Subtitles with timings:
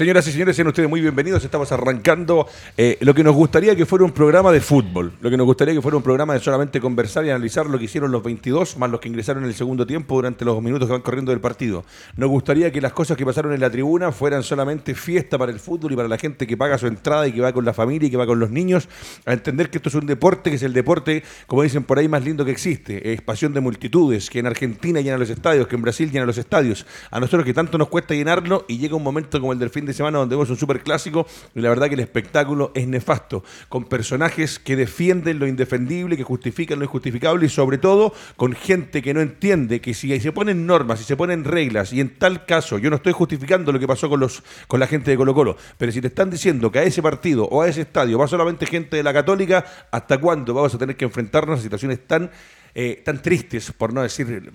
[0.00, 1.44] Señoras y señores, sean ustedes muy bienvenidos.
[1.44, 5.12] Estamos arrancando eh, lo que nos gustaría que fuera un programa de fútbol.
[5.20, 7.84] Lo que nos gustaría que fuera un programa de solamente conversar y analizar lo que
[7.84, 10.92] hicieron los 22, más los que ingresaron en el segundo tiempo durante los minutos que
[10.92, 11.84] van corriendo del partido.
[12.16, 15.60] Nos gustaría que las cosas que pasaron en la tribuna fueran solamente fiesta para el
[15.60, 18.06] fútbol y para la gente que paga su entrada y que va con la familia
[18.06, 18.88] y que va con los niños
[19.26, 22.08] a entender que esto es un deporte que es el deporte, como dicen por ahí,
[22.08, 23.12] más lindo que existe.
[23.12, 26.38] Es pasión de multitudes, que en Argentina llena los estadios, que en Brasil llena los
[26.38, 26.86] estadios.
[27.10, 29.84] A nosotros que tanto nos cuesta llenarlo y llega un momento como el del fin
[29.84, 33.44] de semana donde vemos un super clásico y la verdad que el espectáculo es nefasto,
[33.68, 39.02] con personajes que defienden lo indefendible, que justifican lo injustificable y sobre todo con gente
[39.02, 42.44] que no entiende que si se ponen normas, si se ponen reglas y en tal
[42.46, 45.34] caso, yo no estoy justificando lo que pasó con, los, con la gente de Colo
[45.34, 48.26] Colo, pero si te están diciendo que a ese partido o a ese estadio va
[48.26, 52.30] solamente gente de la católica, ¿hasta cuándo vamos a tener que enfrentarnos a situaciones tan
[52.74, 54.52] eh, tan tristes, por no, decir,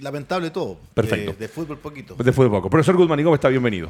[0.01, 0.78] lamentable todo.
[0.95, 1.34] Perfecto.
[1.39, 2.15] De, fútbol poquito.
[2.15, 2.71] De fútbol poco.
[2.71, 3.49] Profesor Guzmán, ¿cómo está?
[3.49, 3.89] Bienvenido.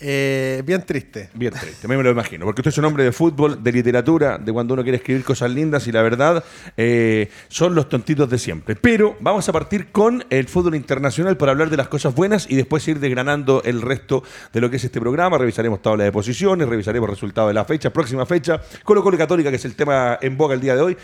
[0.00, 1.28] Eh, bien triste.
[1.34, 4.52] Bien triste, me lo imagino, porque usted es un hombre de fútbol, de literatura, de
[4.52, 6.44] cuando uno quiere escribir cosas lindas y la verdad
[6.76, 8.76] eh, son los tontitos de siempre.
[8.76, 12.54] Pero vamos a partir con el fútbol internacional para hablar de las cosas buenas y
[12.54, 14.22] después ir desgranando el resto
[14.52, 15.36] de lo que es este programa.
[15.36, 19.56] Revisaremos tabla de posiciones, revisaremos resultados de la fecha, próxima fecha, Colo Colo Católica, que
[19.56, 20.96] es el tema en boga el día de hoy.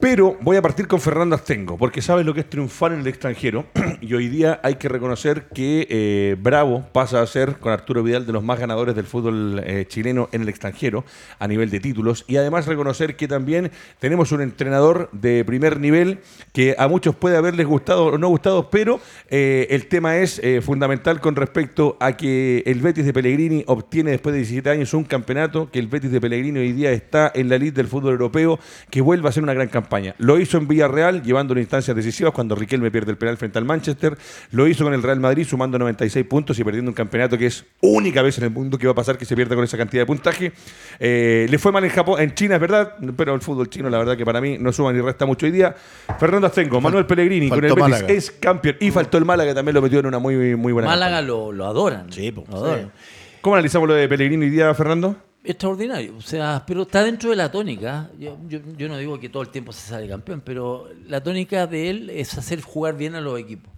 [0.00, 3.08] Pero voy a partir con Fernando Astengo, porque sabes lo que es triunfar en el
[3.08, 3.66] extranjero.
[4.00, 8.24] y hoy día hay que reconocer que eh, Bravo pasa a ser, con Arturo Vidal,
[8.24, 11.04] de los más ganadores del fútbol eh, chileno en el extranjero
[11.40, 12.24] a nivel de títulos.
[12.28, 16.20] Y además reconocer que también tenemos un entrenador de primer nivel
[16.52, 21.20] que a muchos puede haberles gustado o no gustado, pero eh, el tema es fundamental
[21.20, 25.68] con respecto a que el Betis de Pellegrini obtiene después de 17 años un campeonato,
[25.72, 28.60] que el Betis de Pellegrini hoy día está en la elite del fútbol europeo,
[28.90, 29.87] que vuelva a ser una gran campaña
[30.18, 34.16] lo hizo en Villarreal, llevando instancias decisivas cuando Riquelme pierde el penal frente al Manchester.
[34.52, 37.64] Lo hizo con el Real Madrid, sumando 96 puntos y perdiendo un campeonato que es
[37.80, 40.02] única vez en el mundo que va a pasar que se pierda con esa cantidad
[40.02, 40.52] de puntaje.
[40.98, 43.98] Eh, le fue mal en Japón, en China, es verdad, pero el fútbol chino, la
[43.98, 45.74] verdad que para mí no suma ni resta mucho hoy día.
[46.18, 48.76] Fernando Astengo, Manuel Pellegrini con el Betis es campeón.
[48.80, 51.52] Y faltó el Málaga, que también lo metió en una muy, muy buena Málaga lo,
[51.64, 52.12] adoran.
[52.12, 52.92] Sí, lo adoran.
[53.40, 55.16] ¿Cómo analizamos lo de Pellegrini hoy día, Fernando?
[55.50, 56.16] Extraordinario.
[56.16, 58.10] O sea, pero está dentro de la tónica.
[58.18, 61.90] Yo, yo, no digo que todo el tiempo se sale campeón, pero la tónica de
[61.90, 63.72] él es hacer jugar bien a los equipos.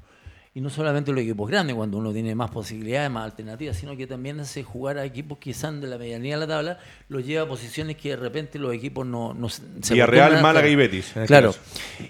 [0.52, 4.08] Y no solamente los equipos grandes, cuando uno tiene más posibilidades, más alternativas, sino que
[4.08, 7.44] también hace jugar a equipos que están de la medianía de la tabla, los lleva
[7.44, 9.62] a posiciones que de repente los equipos no, no se
[10.06, 11.06] Real, Málaga y Betis.
[11.06, 11.54] Este claro.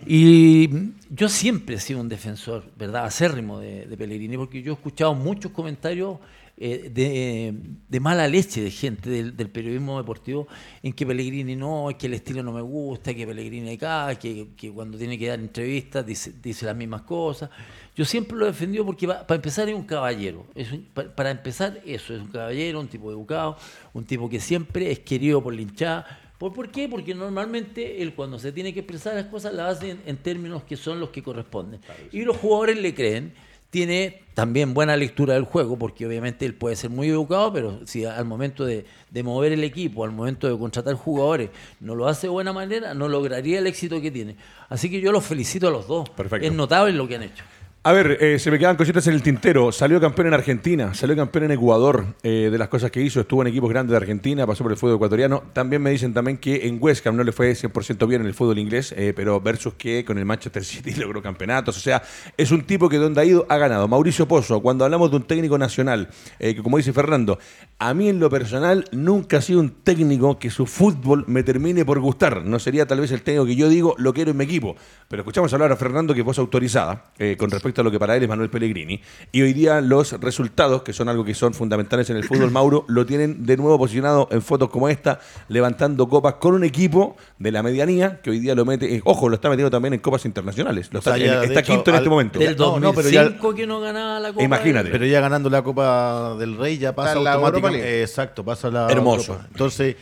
[0.06, 0.71] Y
[1.10, 5.15] yo siempre he sido un defensor, ¿verdad?, acérrimo de, de Pellegrini, porque yo he escuchado
[5.15, 6.16] muchos comentarios
[6.62, 7.54] eh,
[7.88, 10.47] de, mala leche de gente del, periodismo deportivo
[10.82, 14.71] en que Pellegrini no, que el estilo no me gusta, que Pellegrini acá, que, que
[14.71, 17.48] cuando tiene que dar entrevistas dice, dice, las mismas cosas.
[17.97, 20.47] Yo siempre lo he defendido porque para empezar es un caballero.
[20.54, 23.56] Es para, empezar eso, es un caballero, un tipo educado,
[23.95, 26.21] un tipo que siempre es querido por la hinchada.
[26.36, 26.91] ¿Por, qué?
[26.91, 30.77] Porque normalmente él cuando se tiene que expresar las cosas las hace en, términos que
[30.77, 31.80] son los que corresponden.
[32.13, 33.33] Y los jugadores le creen
[33.71, 38.05] tiene también buena lectura del juego, porque obviamente él puede ser muy educado, pero si
[38.05, 38.84] al momento de,
[39.22, 43.09] mover el equipo, al momento de contratar jugadores, no lo hace de buena manera, no
[43.09, 44.37] lograría el éxito que tiene.
[44.69, 46.09] Así que yo los felicito a los dos.
[46.11, 46.47] Perfecto.
[46.47, 47.45] Es notable lo que han hecho.
[47.82, 49.72] A ver, eh, se me quedan cositas en el tintero.
[49.72, 52.04] Salió campeón en Argentina, salió campeón en Ecuador.
[52.22, 54.77] Eh, de las cosas que hizo, estuvo en equipos grandes de Argentina, pasó por el
[54.77, 55.44] fútbol ecuatoriano.
[55.54, 58.59] También me dicen también que en West no le fue 100% bien en el fútbol
[58.59, 61.78] inglés, eh, pero versus que con el Manchester City logró campeonatos.
[61.78, 62.03] O sea,
[62.36, 63.88] es un tipo que donde ha ido ha ganado.
[63.88, 67.38] Mauricio Pozo, cuando hablamos de un técnico nacional, que como dice Fernando,
[67.78, 71.86] a mí en lo personal nunca ha sido un técnico que su fútbol me termine
[71.86, 72.44] por gustar.
[72.44, 74.77] No sería tal vez el técnico que yo digo, lo quiero en mi equipo.
[75.09, 77.99] Pero escuchamos hablar a Fernando, que es voz autorizada, con respecto respecto a lo que
[77.99, 79.01] para él es Manuel Pellegrini.
[79.33, 82.84] Y hoy día los resultados, que son algo que son fundamentales en el fútbol, Mauro,
[82.89, 87.53] lo tienen de nuevo posicionado en fotos como esta, levantando copas con un equipo de
[87.53, 90.25] la medianía que hoy día lo mete, eh, ojo, lo está metiendo también en copas
[90.25, 90.89] internacionales.
[90.93, 92.39] Lo O sea, está, ya, hecho, quinto en este momento.
[92.39, 94.45] Del No, no, pero 2005 que no ganaba la Copa.
[94.45, 94.91] Imagínate.
[94.91, 97.84] Pero ya ganando la Copa del Rey ya pasa automáticamente.
[97.84, 98.03] League.
[98.03, 99.33] Exacto, pasa a la Hermoso.
[99.33, 99.49] Europa.
[99.53, 99.97] Entonces,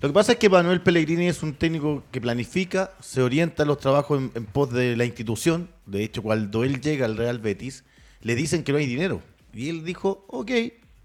[0.00, 3.68] lo que pasa es que Manuel Pellegrini es un técnico que planifica, se orienta en
[3.68, 5.68] los trabajos en, en pos de la institución.
[5.90, 7.84] De hecho, cuando él llega al Real Betis,
[8.22, 9.22] le dicen que no hay dinero.
[9.52, 10.50] Y él dijo, ok,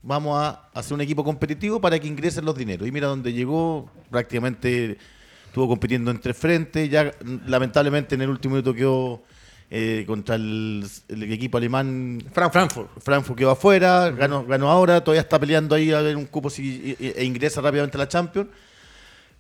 [0.04, 2.88] vamos a hacer un equipo competitivo para que ingresen los dineros.
[2.88, 4.98] Y mira dónde llegó, prácticamente
[5.48, 6.90] estuvo compitiendo entre frentes.
[6.90, 7.12] Ya,
[7.48, 9.24] lamentablemente, en el último minuto quedó
[9.72, 12.90] eh, contra el, el equipo alemán Frankfurt.
[13.02, 16.96] Frankfurt quedó afuera, ganó, ganó ahora, todavía está peleando ahí a ver un cupo si,
[17.00, 18.50] e, e ingresa rápidamente a la Champions.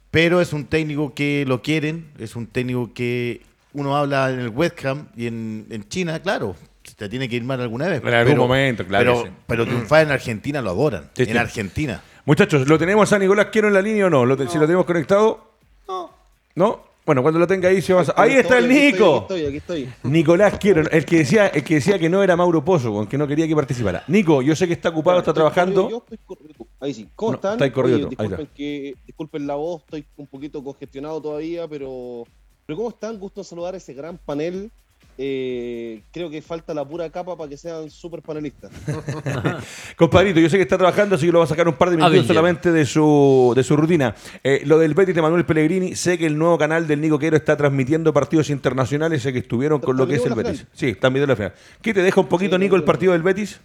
[0.10, 3.44] Pero es un técnico que lo quieren, es un técnico que
[3.76, 6.56] uno habla en el West Ham y en, en China, claro,
[6.98, 8.02] te tiene que ir mal alguna vez.
[8.04, 9.32] En algún momento, claro Pero, sí.
[9.48, 11.10] pero triunfar en Argentina lo adoran.
[11.14, 11.38] Sí, en sí.
[11.38, 12.02] Argentina.
[12.26, 14.26] Muchachos, ¿lo tenemos a Nicolás Quiero en la línea o no?
[14.26, 15.52] ¿Lo te- Si lo tenemos conectado.
[15.88, 16.10] No.
[16.56, 16.96] ¿No?
[17.06, 18.22] Bueno, cuando lo tenga ahí se va a...
[18.24, 19.16] Ahí está el Nico.
[19.16, 19.90] Aquí estoy, aquí estoy.
[20.04, 23.16] Nicolás Quiero, el que decía, el que decía que no era Mauro Pozo, con que
[23.16, 24.04] no quería que participara.
[24.08, 25.88] Nico, yo sé que está ocupado, está trabajando.
[25.88, 26.66] yo, estoy corrido.
[26.80, 27.08] Ahí sí.
[27.16, 27.52] ¿Cómo No, están?
[27.54, 31.22] está ahí corrido Oye, tú, ahí disculpen, que, disculpen la voz, estoy un poquito congestionado
[31.22, 32.24] todavía, pero,
[32.66, 33.20] pero ¿cómo están?
[33.20, 34.72] Gusto saludar a ese gran panel.
[35.18, 38.70] Eh, creo que falta la pura capa para que sean súper panelistas.
[39.96, 41.96] Compadrito, yo sé que está trabajando, así que lo va a sacar un par de
[41.96, 44.14] minutos solamente de su, de su rutina.
[44.44, 47.38] Eh, lo del Betis de Manuel Pellegrini, sé que el nuevo canal del Nico Quero
[47.38, 50.66] está transmitiendo partidos internacionales, sé que estuvieron con lo que es el Betis.
[50.74, 51.54] Sí, están viendo la final.
[51.82, 53.62] ¿Qué te deja un poquito, Sí, Nico, el partido del Betis?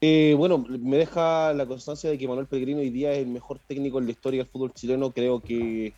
[0.00, 3.58] Eh, bueno, me deja la constancia de que Manuel Pellegrino hoy día es el mejor
[3.66, 5.10] técnico en la historia del fútbol chileno.
[5.10, 5.92] Creo que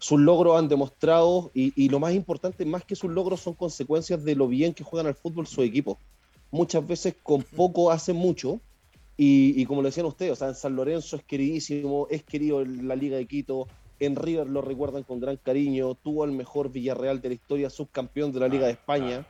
[0.00, 4.24] sus logros han demostrado, y, y lo más importante, más que sus logros, son consecuencias
[4.24, 5.98] de lo bien que juegan al fútbol su equipo.
[6.50, 8.60] Muchas veces con poco hacen mucho,
[9.16, 12.62] y, y como lo decían ustedes, o sea, en San Lorenzo es queridísimo, es querido
[12.62, 13.68] en la Liga de Quito,
[14.00, 18.32] en River lo recuerdan con gran cariño, tuvo al mejor Villarreal de la historia, subcampeón
[18.32, 19.26] de la Liga de España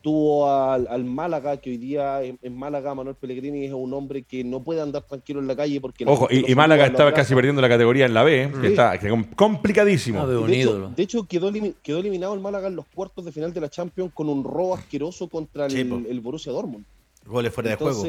[0.00, 4.22] tuvo al, al Málaga, que hoy día en, en Málaga Manuel Pellegrini es un hombre
[4.22, 7.60] que no puede andar tranquilo en la calle porque Ojo, y, Málaga estaba casi perdiendo
[7.60, 10.22] la categoría en la B, está que complicadísimo.
[10.22, 10.90] Ah, de, hecho, ídolo.
[10.90, 11.52] de hecho, quedó,
[11.82, 14.74] quedó eliminado el Málaga en los cuartos de final de la Champions con un robo
[14.74, 16.84] asqueroso contra el, Sí, el Borussia Dortmund.
[17.26, 18.02] Goles fuera de juego.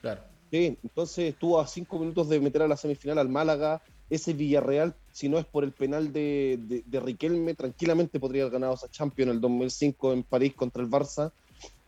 [0.00, 0.22] Claro.
[0.50, 3.82] sí, entonces estuvo a cinco minutos de meter a la semifinal al Málaga.
[4.10, 8.54] Ese Villarreal, si no es por el penal de, de, de Riquelme, tranquilamente podría haber
[8.54, 11.32] ganado esa Champions en el 2005 en París contra el Barça.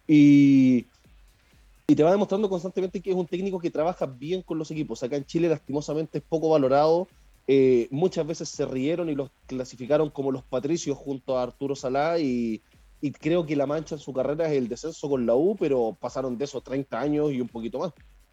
[0.07, 0.87] Y,
[1.87, 5.03] y te va demostrando constantemente que es un técnico que trabaja bien con los equipos.
[5.03, 7.09] Acá en Chile, lastimosamente, es poco valorado.
[7.49, 12.21] Eh, muchas veces se rieron y los clasificaron como los patricios junto a Arturo Salá
[12.21, 12.63] y,
[13.01, 15.97] y creo que la mancha en su carrera es el descenso con la U, pero
[16.01, 17.93] pasaron de esos 30 años y un poquito más.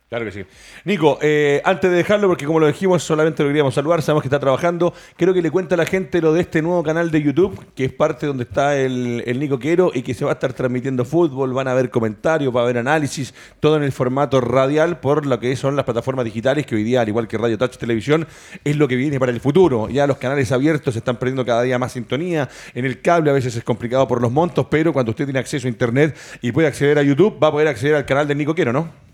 [0.09, 0.43] Claro que sí.
[0.85, 4.27] Nico, eh, antes de dejarlo, porque como lo dijimos, solamente lo queríamos saludar, sabemos que
[4.27, 4.91] está trabajando.
[5.15, 7.85] Quiero que le cuente a la gente lo de este nuevo canal de YouTube, que
[7.85, 11.05] es parte donde está el, el Nico Quero y que se va a estar transmitiendo
[11.05, 15.27] fútbol, van a haber comentarios, va a haber análisis, todo en el formato radial por
[15.27, 18.27] lo que son las plataformas digitales, que hoy día, al igual que Radio Touch Televisión,
[18.63, 19.89] es lo que viene para el futuro.
[19.89, 22.49] Ya los canales abiertos están perdiendo cada día más sintonía.
[22.73, 25.67] En el cable a veces es complicado por los montos, pero cuando usted tiene acceso
[25.67, 28.55] a Internet y puede acceder a YouTube, va a poder acceder al canal del Nico
[28.55, 29.08] Quero, ¿no?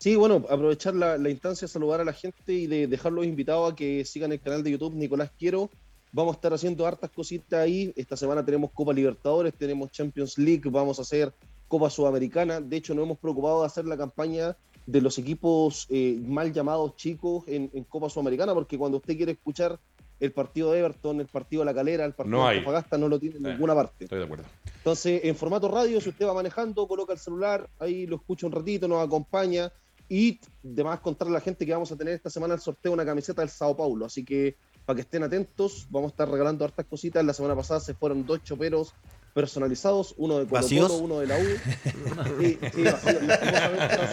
[0.00, 3.70] Sí, bueno, aprovechar la, la instancia de saludar a la gente y de dejarlos invitados
[3.70, 5.68] a que sigan el canal de YouTube Nicolás Quiero.
[6.12, 7.92] Vamos a estar haciendo hartas cositas ahí.
[7.96, 11.34] Esta semana tenemos Copa Libertadores, tenemos Champions League, vamos a hacer
[11.68, 12.62] Copa Sudamericana.
[12.62, 16.96] De hecho, nos hemos preocupado de hacer la campaña de los equipos eh, mal llamados
[16.96, 19.78] chicos en, en Copa Sudamericana, porque cuando usted quiere escuchar
[20.18, 22.56] el partido de Everton, el partido de La Calera, el partido No de.
[22.56, 23.50] Antofagasta, no lo tiene en Eh.
[23.52, 24.04] ninguna parte.
[24.04, 24.44] Estoy de acuerdo.
[24.78, 28.52] Entonces, en formato radio, si usted va manejando, coloca el celular, ahí lo escucha un
[28.52, 29.70] ratito, nos acompaña.
[30.10, 32.94] Y además contarle a la gente que vamos a tener esta semana el sorteo de
[32.94, 34.04] una camiseta del Sao Paulo.
[34.06, 37.24] Así que para que estén atentos, vamos a estar regalando hartas cositas.
[37.24, 38.92] La semana pasada se fueron dos choperos
[39.32, 41.40] personalizados, uno de Colo uno de la U.
[42.40, 42.84] Sí, sí.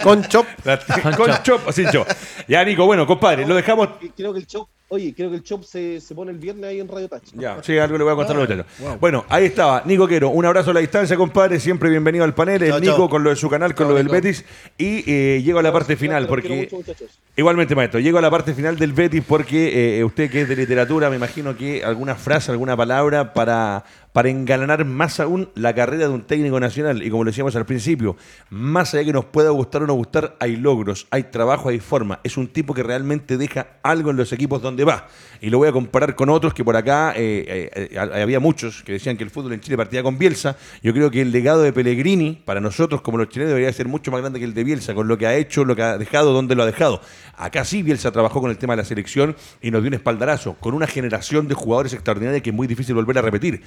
[0.03, 0.45] Con chop.
[0.63, 0.79] La-
[1.17, 2.07] con chop, sin chop.
[2.47, 3.89] Ya, Nico, bueno, compadre, lo dejamos.
[4.15, 6.79] Creo que el chop, oye, creo que el chop se, se pone el viernes ahí
[6.79, 7.33] en Radio Touch.
[7.33, 8.99] Ya, sí, algo le voy a contar a los muchachos.
[8.99, 10.29] Bueno, ahí estaba, Nico Quero.
[10.29, 11.59] Un abrazo a la distancia, compadre.
[11.59, 12.63] Siempre bienvenido al panel.
[12.63, 13.09] El Chao, Nico chao.
[13.09, 14.15] con lo de su canal, con Chao, lo del Nico.
[14.15, 14.45] Betis.
[14.77, 16.69] Y eh, llego a la parte final, porque.
[16.71, 16.93] mucho.
[17.35, 20.55] Igualmente, maestro, llego a la parte final del Betis porque eh, usted que es de
[20.55, 23.83] literatura, me imagino que alguna frase, alguna palabra para,
[24.17, 27.03] para engalanar más aún la carrera de un técnico nacional.
[27.03, 28.17] Y como lo decíamos al principio,
[28.49, 32.19] más allá que nos pueda gustar o no gustar, hay logros, hay trabajo, hay forma.
[32.23, 35.07] Es un tipo que realmente deja algo en los equipos donde va.
[35.39, 38.81] Y lo voy a comparar con otros que por acá eh, eh, eh, había muchos
[38.81, 40.57] que decían que el fútbol en Chile partía con Bielsa.
[40.81, 44.09] Yo creo que el legado de Pellegrini, para nosotros como los chilenos, debería ser mucho
[44.09, 46.33] más grande que el de Bielsa, con lo que ha hecho, lo que ha dejado,
[46.33, 47.01] dónde lo ha dejado.
[47.35, 50.55] Acá sí Bielsa trabajó con el tema de la selección y nos dio un espaldarazo,
[50.55, 53.61] con una generación de jugadores extraordinarios que es muy difícil volver a repetir.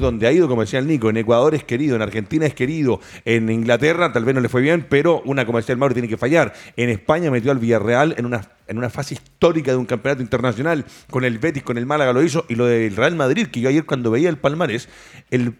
[0.00, 3.00] Donde ha ido, como decía el Nico, en Ecuador es querido, en Argentina es querido,
[3.24, 6.08] en Inglaterra tal vez no le fue bien, pero una, como decía el Mauro, tiene
[6.08, 6.54] que fallar.
[6.76, 10.84] En España metió al Villarreal en una en una fase histórica de un campeonato internacional,
[11.10, 13.68] con el Betis, con el Málaga lo hizo, y lo del Real Madrid, que yo
[13.68, 14.88] ayer cuando veía el Palmarés,
[15.30, 15.54] el,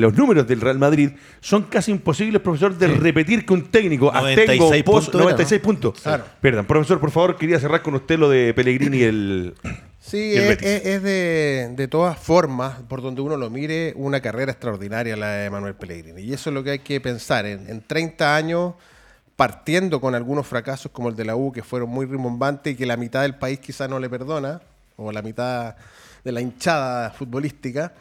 [0.00, 1.10] los números del Real Madrid
[1.40, 5.14] son casi imposibles, profesor, de repetir que un técnico 96 puntos.
[5.14, 6.02] 96 puntos.
[6.40, 9.54] Perdón, profesor, por favor, quería cerrar con usted lo de Pellegrini y el...
[10.10, 15.28] Sí, es, de, de, todas formas, por donde uno lo mire, una carrera extraordinaria la
[15.32, 16.22] de Manuel Pellegrini.
[16.22, 17.46] Y eso es lo que hay que pensar.
[17.46, 18.74] En, en 30 años
[19.36, 22.84] partiendo con algunos fracasos como el de la U, que fueron muy rimbombantes y que
[22.84, 24.60] la mitad del país quizá no le perdona,
[24.96, 25.76] o la mitad
[26.22, 27.94] de la hinchada futbolística,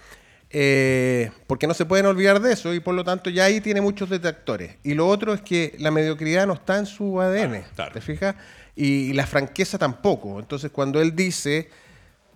[0.50, 3.82] eh, porque no se pueden olvidar de eso y por lo tanto ya ahí tiene
[3.82, 4.76] muchos detractores.
[4.84, 7.64] Y lo otro es que la mediocridad no está en su ADN,
[7.94, 8.36] ¿te fijas?
[8.76, 10.40] Y, la franqueza tampoco.
[10.40, 11.70] Entonces cuando él dice,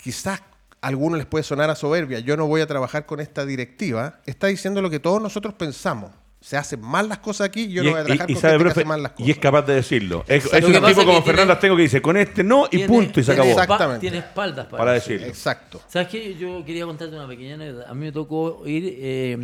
[0.03, 0.41] quizás
[0.81, 4.19] a algunos les puede sonar a soberbia, yo no voy a trabajar con esta directiva,
[4.25, 6.12] está diciendo lo que todos nosotros pensamos
[6.43, 8.83] se hacen mal las cosas aquí, yo no voy a trabajar y, con sabe, profe,
[8.83, 9.27] mal las cosas.
[9.29, 10.25] Y es capaz de decirlo.
[10.27, 13.31] Es, un tipo como Fernando tengo que dice, con este no y punto y se
[13.31, 13.50] acabó.
[13.50, 14.01] Exactamente.
[14.01, 15.25] Tiene espaldas para, decirlo.
[15.25, 15.81] Exacto.
[15.88, 16.36] ¿Sabes qué?
[16.36, 17.89] Yo quería contarte una pequeña anécdota.
[17.89, 19.38] A mí me tocó ir eh,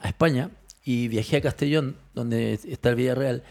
[0.00, 0.48] a España
[0.86, 3.42] y viajé a Castellón, donde está el Villarreal.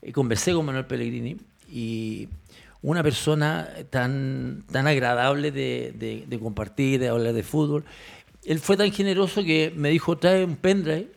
[0.00, 1.36] Y conversé con Manuel Pellegrini
[1.68, 2.26] y
[2.82, 7.84] una persona tan, tan agradable de, de compartir, de hablar de fútbol.
[8.44, 11.12] Él fue tan generoso que me dijo, trae un pendrive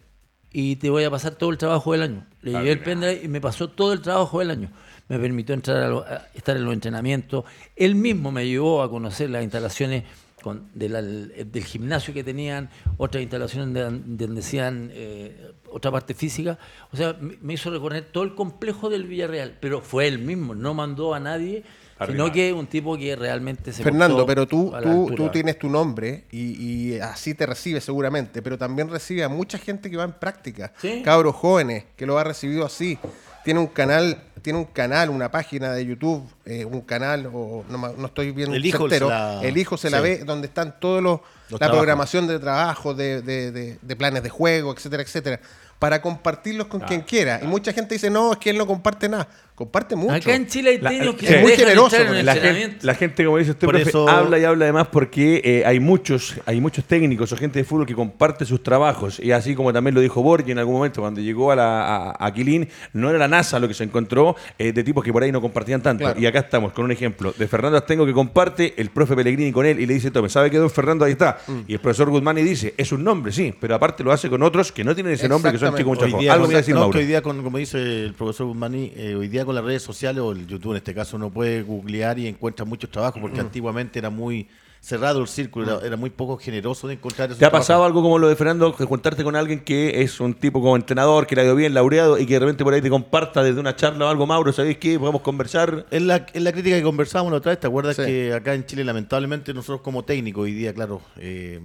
[0.52, 2.26] y te voy a pasar todo el trabajo del año.
[2.42, 4.72] Le llevé el pendrive y me pasó todo el trabajo del año.
[5.08, 7.46] Me permitió entrar a, estar en los entrenamientos.
[7.76, 10.04] Él mismo me llevó a conocer las instalaciones
[10.44, 16.60] con, del gimnasio que tenían, otras instalaciones donde, decían eh, otra parte física.
[16.92, 20.76] O sea, me hizo recorrer todo el complejo del Villarreal, pero fue él mismo, no
[20.76, 21.64] mandó a nadie
[22.08, 26.26] Sino que un tipo que realmente se Fernando, pero tú, tú, tú, tienes tu nombre
[26.32, 30.74] y, así te recibe seguramente, pero también recibe a mucha gente que va en práctica.
[31.04, 32.98] Cabros jóvenes que lo ha recibido así.
[33.44, 38.06] Tiene un canal, tiene un canal, una página de YouTube, eh, un canal, o no,
[38.06, 41.20] estoy bien el hijo, la, el hijo se la ve, donde están todos los,
[41.60, 45.40] la programación de trabajo, de, de, de planes de juego, etcétera, etcétera
[45.84, 47.42] para compartirlos con quien quiera.
[47.44, 49.28] Y mucha gente dice, no, es que él no comparte nada.
[49.56, 50.16] Comparte mucho.
[50.16, 51.96] Acá en Chile hay técnicos que es muy generoso.
[52.24, 55.80] La gente, la gente, como dice usted, profe, habla y habla además porque eh, hay
[55.80, 59.20] muchos hay muchos técnicos o gente de fútbol que comparte sus trabajos.
[59.20, 62.34] Y así como también lo dijo Borgi en algún momento, cuando llegó a, la, a,
[62.34, 65.32] Quilín, no era la NASA lo que se encontró eh, de tipos que por ahí
[65.32, 66.12] no compartían tanto.
[66.18, 69.68] Y acá estamos con un ejemplo de Fernando Astengo que comparte, el profe Pellegrini con
[69.68, 71.06] él y le dice, tome, ¿sabe qué, don Fernando?
[71.06, 71.38] Ahí está.
[71.46, 71.60] Mm.
[71.68, 74.42] Y el profesor Guzmán y dice, es un nombre, sí, pero aparte lo hace con
[74.42, 77.22] otros que no tienen ese nombre, que son chicos mucho Algo me decir, hoy día,
[77.22, 80.72] con, como dice el profesor Guzmán, eh, hoy día con las redes sociales el YouTube
[80.72, 84.48] en este caso, uno puede googlear y encuentra muchos trabajos, porque antiguamente era muy
[84.84, 88.20] cerrado el círculo, era, muy poco generoso de encontrar esos ¿Te ha pasado algo como
[88.20, 91.42] lo de Fernando, que juntarte con alguien que es un tipo como entrenador, que le
[91.42, 94.06] ha ido bien, laureado, y que de repente por ahí te comparta desde una charla
[94.06, 95.00] o algo, Mauro, ¿sabéis qué?
[95.00, 95.86] Podemos conversar.
[95.90, 98.84] Es la, la crítica que conversábamos la otra vez, ¿te acuerdas que acá en Chile,
[98.84, 101.62] lamentablemente, nosotros como técnicos hoy día, claro, eh,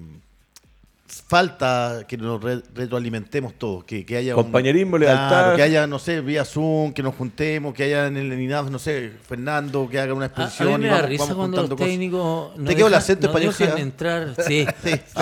[1.08, 6.20] falta que nos retroalimentemos todos, que, que haya compañerismo, un, lealtad, que haya, no sé,
[6.20, 10.26] vía Zoom, que nos juntemos, que haya en el no sé, Fernando, que haga una
[10.26, 10.74] exposición.
[10.74, 13.54] A, mí me da risa cuando los técnicos no ¿Te quedó el acento no español?
[13.58, 14.66] dejan entrar, sí,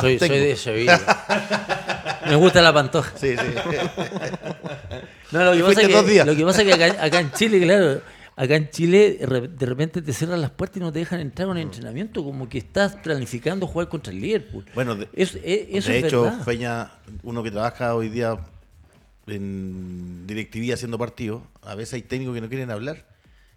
[0.00, 1.00] soy, soy, de Sevilla.
[2.26, 3.12] me gusta la pantoja.
[3.16, 3.54] Sí, sí.
[5.30, 8.15] no, lo que, pasa que, lo que pasa es que acá, acá en Chile, claro
[8.38, 11.52] Acá en Chile de repente te cierran las puertas y no te dejan entrar a
[11.52, 14.66] un entrenamiento, como que estás planificando jugar contra el Liverpool.
[14.74, 18.38] Bueno, de, eso, de hecho, Feña, uno que trabaja hoy día
[19.26, 23.06] en directivía haciendo partidos, a veces hay técnicos que no quieren hablar.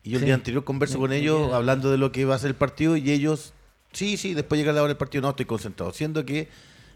[0.02, 2.52] Y yo el día anterior converso con ellos hablando de lo que va a ser
[2.52, 3.54] el partido y ellos,
[3.92, 5.92] sí, sí, después llega la hora del partido, no, estoy concentrado.
[5.92, 6.48] Siendo que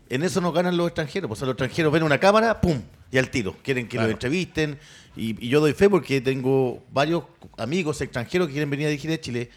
[0.10, 1.27] en eso nos ganan los extranjeros.
[1.27, 2.81] Pues los extranjeros ven una cámara, ¡pum!
[3.12, 3.55] Y al tiro.
[3.63, 4.79] Quieren que los entrevisten.
[5.15, 7.24] Y, yo doy fe porque tengo varios
[7.57, 9.50] amigos extranjeros que quieren venir a dirigir a Chile.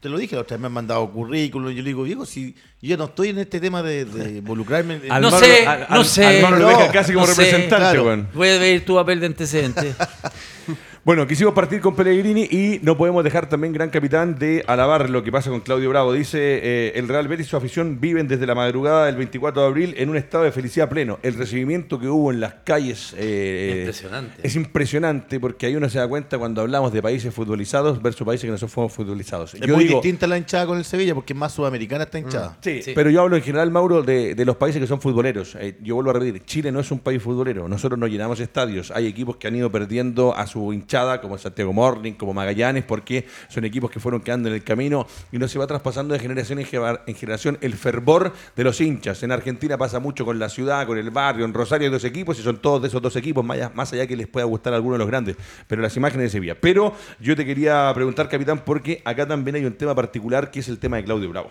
[0.00, 1.70] Te lo dije, la otra vez me han mandado currículum.
[1.72, 4.02] Y yo le digo, Diego, si yo no estoy en este tema de,
[4.38, 5.00] involucrarme.
[5.02, 6.88] En, no, sé, no sé, no sé.
[6.92, 9.94] casi como representante, Voy a ver tu papel de antecedente.
[11.02, 15.22] Bueno, quisimos partir con Pellegrini y no podemos dejar también, gran capitán, de alabar lo
[15.24, 16.12] que pasa con Claudio Bravo.
[16.12, 19.66] Dice, eh, el Real Betis y su afición viven desde la madrugada del 24 de
[19.66, 21.18] abril en un estado de felicidad pleno.
[21.22, 24.34] El recibimiento que hubo en las calles eh, Impresionante.
[24.46, 28.44] es impresionante porque ahí uno se da cuenta cuando hablamos de países futbolizados versus países
[28.44, 29.54] que no son futbolizados.
[29.54, 32.58] Es muy distinta la hinchada con el Sevilla porque es más sudamericana esta hinchada.
[32.60, 32.92] Sí, Sí.
[32.94, 35.54] pero yo hablo en general, Mauro, de, de los países que son futboleros.
[35.58, 37.68] Eh, yo vuelvo a repetir, Chile no es un país futbolero.
[37.68, 38.90] Nosotros no llenamos estadios.
[38.90, 40.74] Hay equipos que han ido perdiendo a su
[41.20, 45.38] como Santiago Morning, como Magallanes, porque son equipos que fueron quedando en el camino y
[45.38, 49.22] no se va traspasando de generación en, gener- en generación el fervor de los hinchas.
[49.22, 51.44] En Argentina pasa mucho con la ciudad, con el barrio.
[51.44, 54.16] En Rosario hay dos equipos y son todos de esos dos equipos, más allá, que
[54.16, 55.36] les pueda gustar alguno de los grandes.
[55.68, 56.56] Pero las imágenes de Sevilla.
[56.60, 60.68] Pero yo te quería preguntar, capitán, porque acá también hay un tema particular que es
[60.68, 61.50] el tema de Claudio Bravo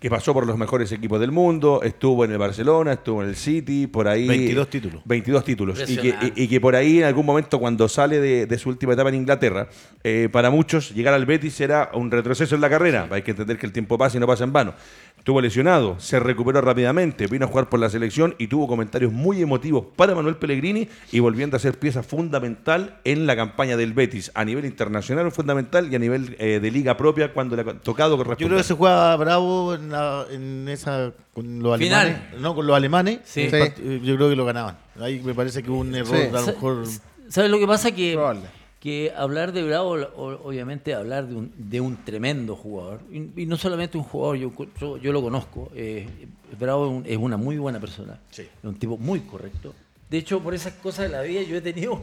[0.00, 3.36] que pasó por los mejores equipos del mundo, estuvo en el Barcelona, estuvo en el
[3.36, 4.26] City, por ahí...
[4.26, 5.02] 22 títulos.
[5.04, 5.90] 22 títulos.
[5.90, 8.70] Y que, y- y que por ahí en algún momento cuando sale de, de su
[8.70, 9.68] última etapa en Inglaterra,
[10.02, 13.08] eh, para muchos llegar al Betis era un retroceso en la carrera.
[13.10, 14.72] Hay que entender que el tiempo pasa y no pasa en vano.
[15.18, 19.42] Estuvo lesionado, se recuperó rápidamente, vino a jugar por la selección y tuvo comentarios muy
[19.42, 24.30] emotivos para Manuel Pellegrini y volviendo a ser pieza fundamental en la campaña del Betis.
[24.34, 28.12] A nivel internacional fundamental y a nivel eh, de liga propia cuando le ha tocado
[28.16, 28.48] Yo corresponder.
[28.48, 32.06] creo que se juega bravo en, la- en esa con los Final.
[32.08, 32.40] alemanes.
[32.40, 33.18] No, con los alemanes.
[33.24, 33.48] Sí.
[34.02, 34.78] Yo creo que lo ganaban.
[35.00, 36.22] Ahí me parece que hubo un error, Sí.
[36.34, 36.84] a lo mejor.
[37.28, 37.92] ¿Sabes lo que pasa?
[37.92, 38.40] Que, Probable.
[38.80, 39.90] Que hablar de Bravo,
[40.42, 44.52] obviamente hablar de un, de un tremendo jugador, y, y no solamente un jugador, yo,
[44.80, 46.08] yo, yo lo conozco, eh,
[46.58, 48.42] Bravo es, un- es una muy buena persona, Sí.
[48.42, 49.74] es un tipo muy correcto.
[50.08, 52.02] De hecho, por esas cosas de la vida yo he tenido,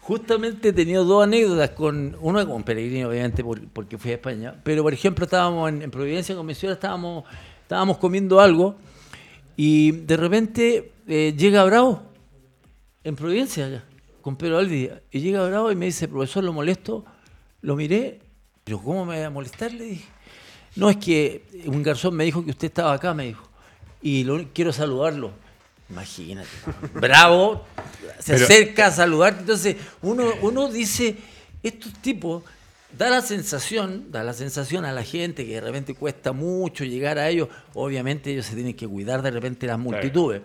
[0.00, 4.54] justamente he tenido dos anécdotas con, uno con Pellegrini, obviamente, por- porque fui a España,
[4.64, 7.22] pero por ejemplo estábamos en, en Providencia con mi señora, estábamos,
[7.62, 8.74] estábamos comiendo algo,
[9.56, 12.02] y de repente eh, llega Bravo,
[13.04, 13.84] en Providencia, allá,
[14.26, 14.90] con Pedro Aldi.
[15.12, 17.04] Y llega Bravo y me dice, profesor, lo molesto.
[17.60, 18.18] Lo miré,
[18.64, 19.72] pero ¿cómo me voy a molestar?
[19.72, 20.04] Le dije.
[20.74, 23.48] No, es que un garzón me dijo que usted estaba acá, me dijo.
[24.02, 25.30] Y lo, quiero saludarlo.
[25.88, 26.48] Imagínate.
[26.94, 27.66] Bravo,
[28.18, 29.42] se Pero- acerca a saludarte.
[29.42, 31.14] Entonces, uno, uno dice,
[31.62, 32.42] estos tipos,
[32.98, 37.20] da la sensación, da la sensación a la gente que de repente cuesta mucho llegar
[37.20, 37.48] a ellos.
[37.74, 40.42] Obviamente ellos se tienen que cuidar de repente las multitudes.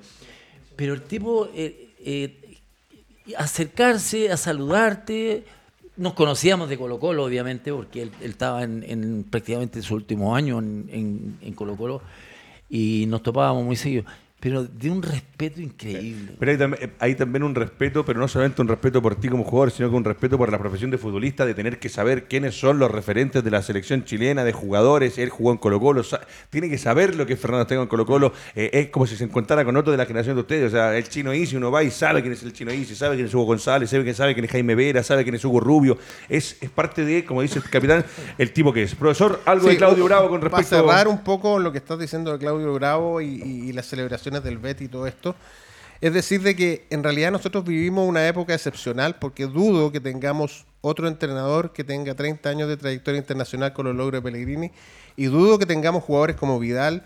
[0.75, 2.40] Pero el tipo, eh, eh,
[3.37, 5.43] acercarse a saludarte,
[5.97, 10.35] nos conocíamos de Colo Colo, obviamente, porque él, él estaba en, en prácticamente su último
[10.35, 12.01] año en, en- en Colo Colo
[12.69, 14.05] y nos topábamos muy seguido,
[14.41, 16.33] pero de un respeto increíble.
[16.37, 19.29] Pero hay, tam- eh, hay también un respeto, pero no solamente un respeto por ti
[19.29, 22.25] como jugador, sino que un respeto por la profesión de futbolista, de tener que saber
[22.25, 25.17] quiénes son los referentes de la selección chilena, de jugadores.
[25.17, 28.05] Él jugó en Colo Colo, sa- tiene que saber lo que Fernando Estego en Colo
[28.05, 28.33] Colo.
[28.55, 30.67] Eh, es como si se encontrara con otro de la generación de ustedes.
[30.67, 33.15] O sea, el chino Isi, uno va y sabe quién es el chino Isi, sabe
[33.15, 35.59] quién es Hugo González, sabe quién, sabe quién es Jaime Vera, sabe quién es Hugo
[35.59, 35.97] Rubio.
[36.27, 38.03] Es, es parte de, como dice el capitán,
[38.39, 38.95] el tipo que es.
[38.95, 42.31] Profesor, algo de Claudio Bravo con Para respecto cerrar un poco lo que estás diciendo
[42.33, 43.85] de Claudio Bravo y, y- y las
[44.39, 45.35] del Betty y todo esto,
[45.99, 50.65] es decir, de que en realidad nosotros vivimos una época excepcional porque dudo que tengamos
[50.81, 54.71] otro entrenador que tenga 30 años de trayectoria internacional con los logros de Pellegrini
[55.15, 57.05] y dudo que tengamos jugadores como Vidal,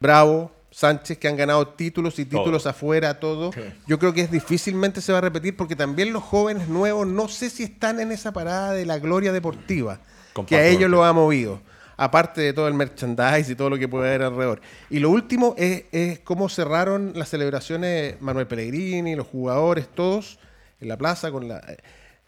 [0.00, 3.50] Bravo, Sánchez que han ganado títulos y títulos afuera, todo.
[3.86, 7.28] Yo creo que es difícilmente se va a repetir porque también los jóvenes nuevos no
[7.28, 10.00] sé si están en esa parada de la gloria deportiva
[10.34, 11.60] Comparto que a ellos lo ha movido.
[11.96, 14.60] Aparte de todo el merchandise y todo lo que puede haber alrededor.
[14.90, 20.38] Y lo último es, es cómo cerraron las celebraciones Manuel Pellegrini, los jugadores, todos
[20.80, 21.30] en la plaza.
[21.30, 21.62] con la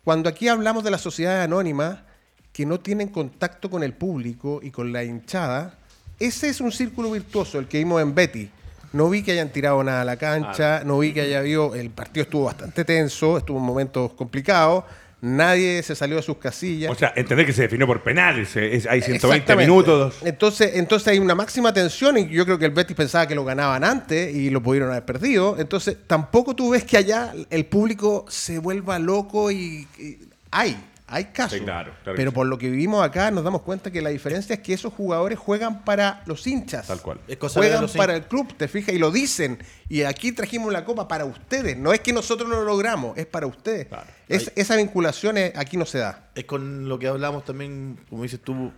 [0.04, 2.00] Cuando aquí hablamos de las sociedades anónimas
[2.52, 5.78] que no tienen contacto con el público y con la hinchada,
[6.18, 8.50] ese es un círculo virtuoso, el que vimos en Betty.
[8.92, 11.74] No vi que hayan tirado nada a la cancha, no vi que haya habido.
[11.74, 14.84] El partido estuvo bastante tenso, estuvo en momentos complicados,
[15.20, 16.90] nadie se salió de sus casillas.
[16.90, 18.54] O sea, entender que se definió por penales.
[18.56, 19.70] eh, es- hay 120 Exactamente.
[19.70, 20.16] minutos.
[20.24, 23.44] Entonces, entonces hay una máxima tensión y yo creo que el Betis pensaba que lo
[23.44, 25.56] ganaban antes y lo pudieron haber perdido.
[25.58, 30.18] Entonces, tampoco tú ves que allá el público se vuelva loco y, y-
[30.50, 30.76] hay,
[31.08, 31.58] hay casos.
[31.58, 32.34] Sí, claro, Pero sí.
[32.34, 35.38] por lo que vivimos acá nos damos cuenta que la diferencia es que esos jugadores
[35.38, 36.86] juegan para los hinchas.
[36.86, 37.18] Tal cual.
[37.26, 38.24] Es cosa de Juegan los para hinchas.
[38.24, 39.58] el club, te fijas, y lo dicen.
[39.88, 41.76] Y aquí trajimos la copa para ustedes.
[41.76, 43.86] No es que nosotros no lo logramos, es para ustedes.
[43.86, 44.06] Claro.
[44.28, 46.28] Es- esa vinculación es- aquí no se da.
[46.34, 48.70] Es con lo que hablamos también, como dices tú,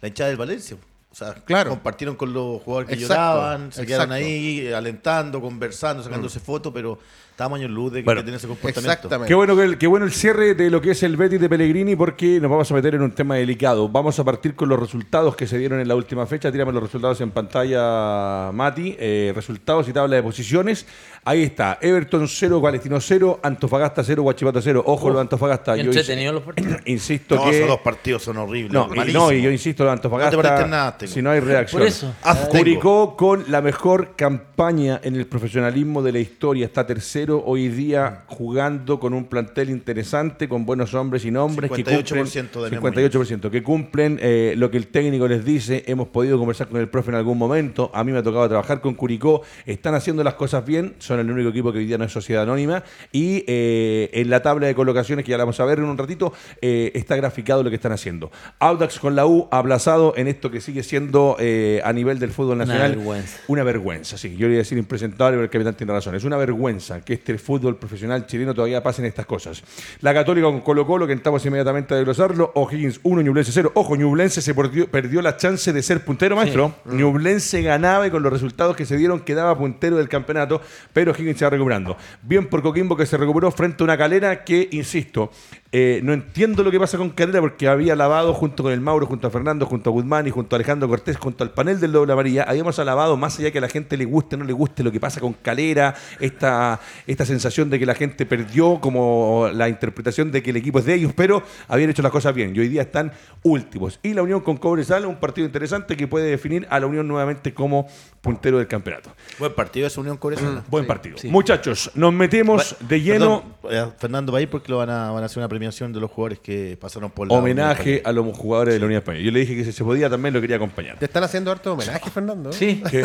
[0.00, 0.76] la hinchada del Valencia.
[1.10, 1.70] O sea, Claro.
[1.70, 6.72] compartieron con los jugadores que Exacto, lloraban, se quedaron ahí eh, alentando, conversando, sacándose fotos,
[6.74, 6.98] pero
[7.34, 8.92] estábamos años luz de que Bueno, tener ese comportamiento.
[8.92, 9.28] Exactamente.
[9.28, 11.48] Qué bueno, que el, qué bueno el cierre de lo que es el Betis de
[11.48, 13.88] Pellegrini porque nos vamos a meter en un tema delicado.
[13.88, 16.52] Vamos a partir con los resultados que se dieron en la última fecha.
[16.52, 18.94] Tírame los resultados en pantalla, Mati.
[19.00, 20.86] Eh, resultados y tabla de posiciones.
[21.24, 21.78] Ahí está.
[21.80, 24.84] Everton 0, Palestino 0, Antofagasta 0, Guachipato 0.
[24.86, 25.76] Ojo, los Antofagasta.
[25.76, 26.82] Yo Entretenido los partidos.
[26.86, 27.56] insisto No, que...
[27.56, 28.72] esos dos partidos son horribles.
[28.72, 30.36] No, y, no, y yo insisto, Antofagasta.
[30.36, 31.12] No te parece nada, Tengo.
[31.12, 31.80] si no hay reacción.
[31.80, 32.14] Por eso.
[32.48, 36.66] Curicó con la mejor campaña en el profesionalismo de la historia.
[36.66, 41.70] Está tercero hoy día jugando con un plantel interesante, con buenos hombres y nombres.
[41.70, 45.84] que 58% cumplen, de 58%, que cumplen eh, lo que el técnico les dice.
[45.86, 47.90] Hemos podido conversar con el profe en algún momento.
[47.94, 49.42] A mí me ha tocado trabajar con Curicó.
[49.66, 50.94] Están haciendo las cosas bien.
[50.98, 52.82] Son el único equipo que hoy día no es sociedad anónima.
[53.12, 55.98] Y eh, en la tabla de colocaciones, que ya la vamos a ver en un
[55.98, 58.30] ratito, eh, está graficado lo que están haciendo.
[58.58, 62.56] Audax con la U aplazado en esto que sigue siendo eh, a nivel del fútbol
[62.56, 62.96] Una nacional.
[62.96, 63.38] vergüenza.
[63.48, 64.36] Una vergüenza, sí.
[64.36, 66.14] Yo le iba a decir impresentable, pero el capitán tiene razón.
[66.14, 69.62] Es una vergüenza que este fútbol profesional chileno todavía pasen estas cosas.
[70.00, 72.52] La Católica con Colo Colo, que entramos inmediatamente a desglosarlo.
[72.54, 73.72] O'Higgins 1, Ñublense 0.
[73.74, 76.74] Ojo, Ñublense se perdió, perdió la chance de ser puntero, maestro.
[76.84, 80.60] Ñublense ganaba y con los resultados que se dieron quedaba puntero del campeonato,
[80.92, 81.96] pero O'Higgins se va recuperando.
[82.22, 85.30] Bien por Coquimbo que se recuperó frente a una calera que, insisto,
[85.76, 89.06] eh, no entiendo lo que pasa con Calera porque había alabado junto con el Mauro,
[89.06, 91.90] junto a Fernando, junto a Guzmán y junto a Alejandro Cortés, junto al panel del
[91.90, 94.52] Doble Amarilla, habíamos alabado más allá que a la gente le guste o no le
[94.52, 99.48] guste lo que pasa con Calera, esta, esta sensación de que la gente perdió como
[99.52, 102.54] la interpretación de que el equipo es de ellos, pero habían hecho las cosas bien
[102.54, 103.12] y hoy día están
[103.42, 103.98] últimos.
[104.02, 107.52] Y la Unión con Cobresal, un partido interesante que puede definir a la Unión nuevamente
[107.52, 107.86] como
[108.20, 109.10] puntero del campeonato.
[109.38, 110.64] Buen partido esa Unión Coreana.
[110.68, 111.16] Buen partido.
[111.24, 113.42] Muchachos, nos metemos de lleno.
[113.62, 115.92] Perdón, eh, Fernando va a ir porque lo van a, van a hacer una premiación
[115.92, 119.24] de los jugadores que pasaron por la homenaje a los jugadores de la Unión Española.
[119.24, 120.98] Yo le dije que si se podía también lo quería acompañar.
[120.98, 122.52] Te están haciendo harto homenaje, Fernando.
[122.52, 122.82] Sí.
[122.90, 123.04] Que-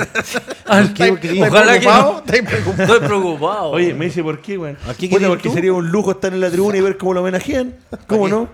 [0.65, 1.91] Al- ¿Estáis- Ojalá estáis que no.
[1.91, 2.17] preocupado?
[2.25, 2.83] ¿Estáis preocupado?
[2.93, 3.69] Estoy preocupado.
[3.71, 4.73] Oye, me dice por qué, güey.
[4.87, 5.55] ¿A quién Puta, querías porque tú?
[5.55, 7.75] sería un lujo estar en la tribuna y ver cómo lo homenajean.
[8.07, 8.47] ¿Cómo no?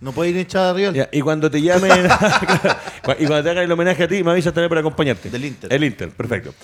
[0.00, 0.92] No puede ir hinchada de.
[0.92, 1.90] Ya, y cuando te llamen
[3.18, 5.28] y cuando te hagan el homenaje a ti, me avisas también para acompañarte.
[5.28, 5.72] Del Inter.
[5.72, 6.54] El Inter, perfecto.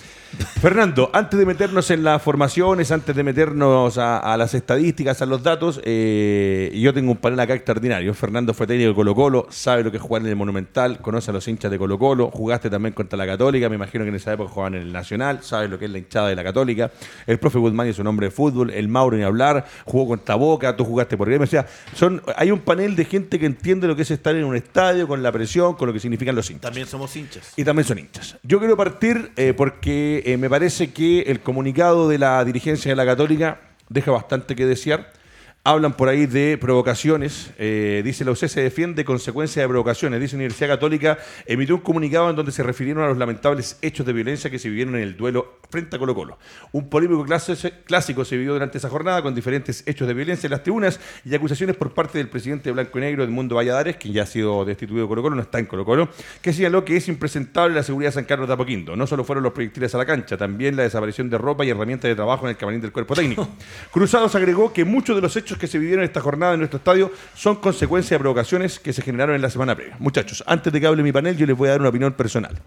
[0.61, 5.27] Fernando, antes de meternos en las formaciones, antes de meternos a, a las estadísticas, a
[5.27, 8.15] los datos, eh, yo tengo un panel acá extraordinario.
[8.15, 11.31] Fernando fue técnico de Colo Colo, sabe lo que es jugar en el Monumental, conoce
[11.31, 14.17] a los hinchas de Colo Colo, jugaste también contra la Católica, me imagino que en
[14.17, 16.91] esa época jugaban en el Nacional, sabe lo que es la hinchada de la Católica.
[17.27, 20.77] El profe Guzmán es un hombre de fútbol, el Mauro ni hablar, jugó contra Boca,
[20.77, 23.97] tú jugaste por Gremio, o sea, son, hay un panel de gente que entiende lo
[23.97, 26.63] que es estar en un estadio, con la presión, con lo que significan los hinchas.
[26.63, 27.53] También somos hinchas.
[27.57, 28.37] Y también son hinchas.
[28.43, 32.97] Yo quiero partir eh, porque eh, me parece que el comunicado de la dirigencia de
[32.97, 35.13] la Católica deja bastante que desear.
[35.67, 37.51] Hablan por ahí de provocaciones.
[37.57, 40.21] eh, dice la UC se defiende consecuencia de provocaciones.
[40.21, 44.13] Dice Universidad Católica emitió un comunicado en donde se refirieron a los lamentables hechos de
[44.13, 46.39] violencia que se vivieron en el duelo frente a Colo Colo.
[46.73, 50.63] Un polémico clásico se vivió durante esa jornada con diferentes hechos de violencia en las
[50.63, 54.25] tribunas y acusaciones por parte del presidente de Blanco y Negro, Edmundo Valladares, quien ya
[54.25, 56.11] ha sido destituido de Colo Colo, no está en Colo Colo,
[56.43, 58.97] que señaló que es impresentable la seguridad de San Carlos de Apoquindo.
[58.97, 62.11] No solo fueron los proyectiles a la cancha, también la desaparición de ropa y herramientas
[62.11, 63.49] de trabajo en el camarín del cuerpo técnico.
[63.91, 67.13] Cruzados agregó que muchos de los hechos que se vivieron esta jornada en nuestro estadio
[67.35, 69.97] son consecuencia de provocaciones que se generaron en la semana previa.
[69.99, 72.61] Muchachos, antes de que hable mi panel, yo les voy a dar una opinión personal.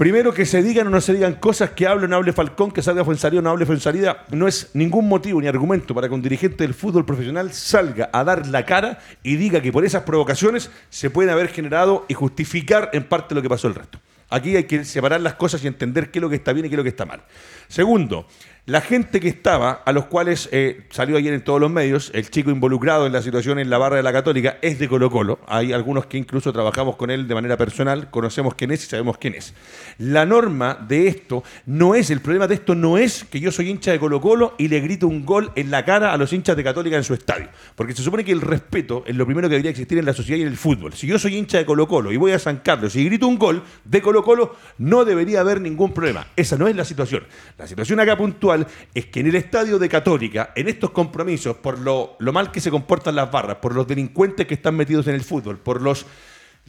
[0.00, 2.70] Primero, que se digan o no se digan cosas, que hable o no hable Falcón,
[2.70, 6.14] que salga Fuensalida o no hable Fuensalida, no es ningún motivo ni argumento para que
[6.14, 10.04] un dirigente del fútbol profesional salga a dar la cara y diga que por esas
[10.04, 13.98] provocaciones se pueden haber generado y justificar en parte lo que pasó el resto.
[14.30, 16.68] Aquí hay que separar las cosas y entender qué es lo que está bien y
[16.70, 17.20] qué es lo que está mal.
[17.68, 18.26] Segundo,
[18.66, 22.30] la gente que estaba, a los cuales eh, salió ayer en todos los medios, el
[22.30, 25.40] chico involucrado en la situación en la barra de la Católica es de Colo Colo.
[25.46, 29.16] Hay algunos que incluso trabajamos con él de manera personal, conocemos quién es y sabemos
[29.16, 29.54] quién es.
[29.98, 33.70] La norma de esto no es, el problema de esto no es que yo soy
[33.70, 36.56] hincha de Colo Colo y le grito un gol en la cara a los hinchas
[36.56, 37.48] de Católica en su estadio.
[37.74, 40.38] Porque se supone que el respeto es lo primero que debería existir en la sociedad
[40.38, 40.92] y en el fútbol.
[40.92, 43.38] Si yo soy hincha de Colo Colo y voy a San Carlos y grito un
[43.38, 46.26] gol de Colo Colo, no debería haber ningún problema.
[46.36, 47.24] Esa no es la situación.
[47.56, 48.49] La situación acá puntual
[48.94, 52.60] es que en el estadio de Católica, en estos compromisos, por lo, lo mal que
[52.60, 56.06] se comportan las barras, por los delincuentes que están metidos en el fútbol, por los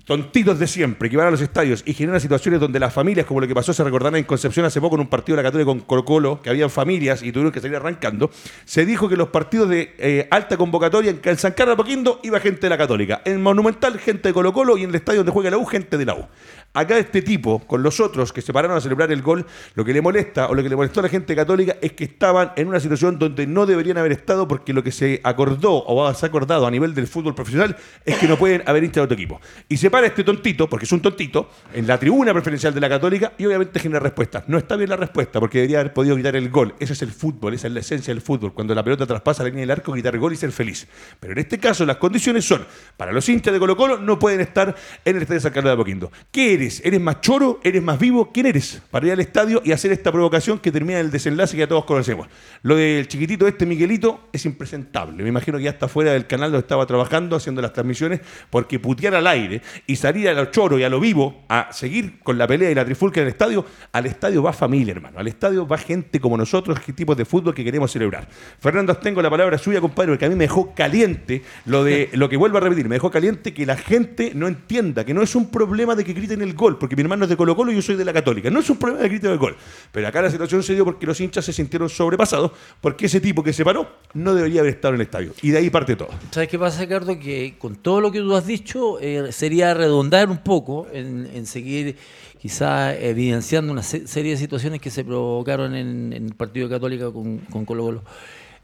[0.06, 3.40] tontitos de siempre que van a los estadios y generan situaciones donde las familias, como
[3.40, 5.68] lo que pasó, se recordarán en Concepción hace poco en un partido de la Católica
[5.68, 8.32] con Colo Colo, que habían familias y tuvieron que salir arrancando,
[8.66, 12.40] se dijo que los partidos de eh, alta convocatoria en San Carlos de Apoquindo iba
[12.40, 15.32] gente de la Católica, en Monumental gente de Colo Colo y en el estadio donde
[15.32, 16.26] juega la U gente de la U.
[16.74, 19.92] Acá este tipo, con los otros que se pararon a celebrar el gol, lo que
[19.92, 22.70] le molesta o lo que le molestó a la gente católica es que estaban en
[22.70, 26.30] una situación donde no deberían haber estado porque lo que se acordó o se ha
[26.30, 29.42] acordado a nivel del fútbol profesional es que no pueden haber hinchado a otro equipo.
[29.68, 32.88] Y se para este tontito, porque es un tontito, en la tribuna preferencial de la
[32.88, 34.46] católica y obviamente genera respuesta.
[34.48, 36.76] No está bien la respuesta porque debería haber podido quitar el gol.
[36.80, 38.54] Ese es el fútbol, esa es la esencia del fútbol.
[38.54, 40.88] Cuando la pelota traspasa la línea del arco, quitar gol y ser feliz.
[41.20, 44.40] Pero en este caso las condiciones son, para los hinchas de Colo Colo no pueden
[44.40, 46.12] estar en el estadio de San Carlos de Apoquindo.
[46.32, 46.82] ¿Qué eres?
[46.86, 47.60] ¿Eres más choro?
[47.64, 48.32] ¿Eres más vivo?
[48.32, 48.82] ¿Quién eres?
[48.92, 51.68] Para ir al estadio y hacer esta provocación que termina en el desenlace que ya
[51.68, 52.28] todos conocemos.
[52.62, 55.24] Lo del chiquitito este Miguelito es impresentable.
[55.24, 58.80] Me imagino que ya está fuera del canal donde estaba trabajando haciendo las transmisiones porque
[58.80, 62.38] putear al aire y salir a lo choro y a lo vivo a seguir con
[62.38, 65.20] la pelea y la trifulca en el estadio, al estadio va familia, hermano.
[65.20, 68.28] Al estadio va gente como nosotros, qué tipos de fútbol que queremos celebrar.
[68.60, 72.30] Fernando, tengo la palabra suya, compadre, porque a mí me dejó caliente lo de lo
[72.30, 75.36] que vuelvo a repetir, me dejó caliente que la gente no entienda que no es
[75.36, 77.76] un problema de que griten el gol, porque mi hermano es de Colo Colo y
[77.76, 78.50] yo soy de la Católica.
[78.50, 79.56] No es un problema de que griten el gol.
[79.92, 83.44] Pero acá la situación se dio porque los hinchas se sintieron sobrepasados, porque ese tipo
[83.44, 85.34] que se paró no debería haber estado en el estadio.
[85.42, 86.10] Y de ahí parte todo.
[86.32, 87.20] ¿Sabes qué pasa, Ricardo?
[87.20, 91.96] Que con todo lo que tú has dicho, eh, sería redondar un poco en, seguir
[92.40, 97.66] quizás evidenciando una serie de situaciones que se provocaron en, el Partido Católico con, con
[97.66, 98.04] Colo Colo.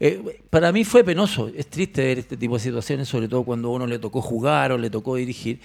[0.00, 3.68] Eh, para mí fue penoso, es triste ver este tipo de situaciones, sobre todo cuando
[3.68, 5.60] a uno le tocó jugar o le tocó dirigir,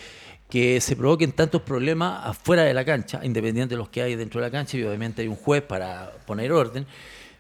[0.54, 4.40] que se provoquen tantos problemas afuera de la cancha, independiente de los que hay dentro
[4.40, 6.86] de la cancha, y obviamente hay un juez para poner orden,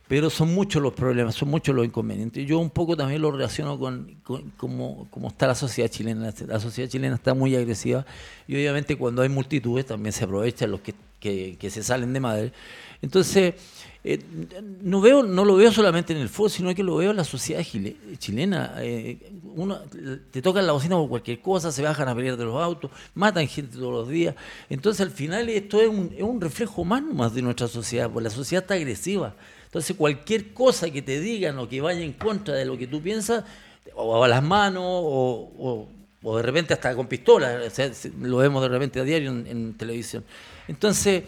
[0.08, 2.43] pero son muchos los problemas, son muchos los inconvenientes.
[2.47, 4.15] Yo un poco también lo relaciono con,
[4.58, 6.34] cómo, está la sociedad chilena.
[6.47, 8.04] La sociedad chilena está muy agresiva
[8.47, 12.52] y obviamente cuando hay multitudes también se aprovechan los que, que se salen de madre.
[13.04, 13.54] Entonces
[14.05, 14.19] eh,
[14.81, 17.23] no veo no lo veo solamente en el fútbol, sino que lo veo en la
[17.23, 17.63] sociedad
[18.17, 18.75] chilena.
[18.79, 19.17] Eh,
[19.55, 19.79] uno,
[20.29, 23.47] te tocan la bocina por cualquier cosa, se bajan a pelear de los autos, matan
[23.47, 24.35] gente todos los días.
[24.69, 28.25] Entonces, al final, esto es un, es un reflejo más más de nuestra sociedad, porque
[28.25, 29.35] la sociedad está agresiva.
[29.65, 33.01] Entonces, cualquier cosa que te digan o que vaya en contra de lo que tú
[33.01, 33.45] piensas,
[33.95, 35.87] o a las manos, o,
[36.23, 37.73] de repente hasta con pistolas,
[38.19, 40.23] lo vemos de repente a diario en, en televisión.
[40.67, 41.23] Entonces,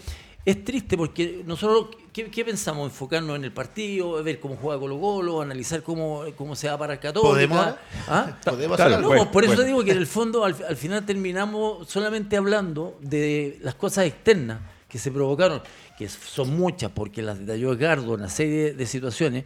[0.45, 2.91] es triste porque nosotros, ¿qué, pensamos?
[2.91, 6.93] Enfocarnos en el partido, ver cómo juega Colo Colo, analizar cómo, cómo se va para
[6.93, 7.29] el Católica.
[7.29, 7.75] ¿Podemos?
[8.08, 8.38] ¿Ah?
[8.45, 13.58] ¿Podemos no, por eso digo que en el fondo al, final terminamos solamente hablando de
[13.62, 15.63] las cosas externas que se provocaron,
[15.97, 19.45] que son muchas, porque las detalló Edgardo, una serie de situaciones,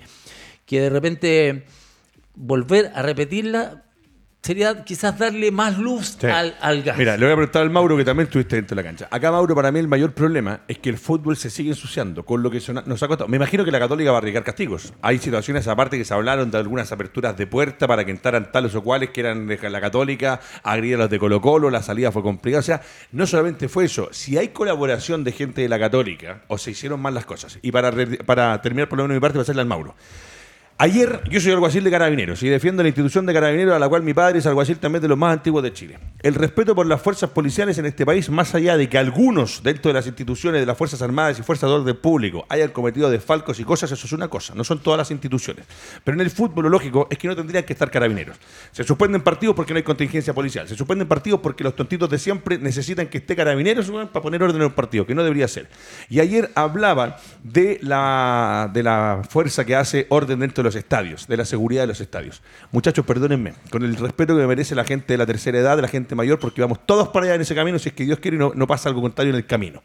[0.65, 1.65] que de repente
[2.35, 3.85] volver a repetirla
[4.41, 6.97] sería quizás darle más luz al, gas.
[6.97, 9.07] Mira, le voy a preguntar al Mauro que también estuviste dentro de la cancha.
[9.11, 12.41] Acá, Mauro, para mí el mayor problema es que el fútbol se sigue ensuciando con
[12.41, 13.27] lo que nos ha costado.
[13.27, 14.93] Me imagino que la Católica va a arriesgar castigos.
[15.01, 18.73] Hay situaciones aparte que se hablaron de algunas aperturas de puerta para que entraran tales
[18.75, 22.11] o cuales que eran de la Católica, agredir a los de Colo Colo, la salida
[22.11, 22.59] fue complicada.
[22.59, 24.09] O sea, no solamente fue eso.
[24.11, 27.59] Si hay colaboración de gente de la Católica, o se hicieron mal las cosas.
[27.61, 27.91] Y para,
[28.25, 29.95] para terminar por lo menos mi parte, va a hacerle al Mauro.
[30.81, 34.01] Ayer, yo soy alguacil de carabineros y defiendo la institución de carabineros a la cual
[34.01, 35.99] mi padre es alguacil también de los más antiguos de Chile.
[36.21, 39.89] El respeto por las fuerzas policiales en este país, más allá de que algunos dentro
[39.89, 43.59] de las instituciones de las Fuerzas Armadas y Fuerzas de Orden Público hayan cometido desfalcos
[43.59, 45.65] y cosas, eso es una cosa, no son todas las instituciones.
[46.01, 48.37] Pero en el fútbol lo lógico es que no tendrían que estar carabineros.
[48.71, 52.17] Se suspenden partidos porque no hay contingencia policial, se suspenden partidos porque los tontitos de
[52.17, 55.67] siempre necesitan que esté carabineros para poner orden en un partido, que no debería ser.
[56.09, 61.27] Y ayer hablaban de la, de la fuerza que hace orden dentro de los estadios,
[61.27, 62.41] de la seguridad de los estadios.
[62.71, 65.81] Muchachos, perdónenme, con el respeto que me merece la gente de la tercera edad, de
[65.81, 68.19] la gente mayor, porque vamos todos para allá en ese camino, si es que Dios
[68.19, 69.81] quiere y no, no pasa algo contrario en el camino.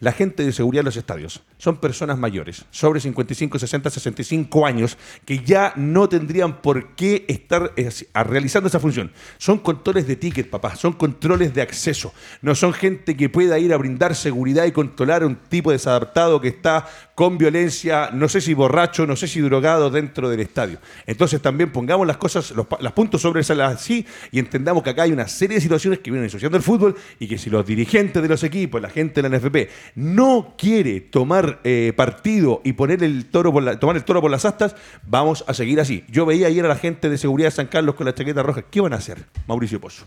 [0.00, 4.96] La gente de seguridad de los estadios son personas mayores, sobre 55, 60, 65 años,
[5.24, 9.10] que ya no tendrían por qué estar eh, realizando esa función.
[9.38, 12.12] Son controles de ticket, papá, son controles de acceso.
[12.42, 16.40] No son gente que pueda ir a brindar seguridad y controlar a un tipo desadaptado
[16.40, 16.86] que está
[17.18, 20.78] con violencia, no sé si borracho, no sé si drogado dentro del estadio.
[21.04, 25.10] Entonces también pongamos las cosas, los, puntos sobre esa así y entendamos que acá hay
[25.10, 28.28] una serie de situaciones que vienen asociando el fútbol y que si los dirigentes de
[28.28, 33.26] los equipos, la gente de la NFP, no quiere tomar eh, partido y poner el
[33.26, 36.04] toro por tomar el toro por las astas, vamos a seguir así.
[36.08, 38.62] Yo veía ayer a la gente de seguridad de San Carlos con la chaqueta roja.
[38.62, 40.06] ¿Qué van a hacer, Mauricio Pozo?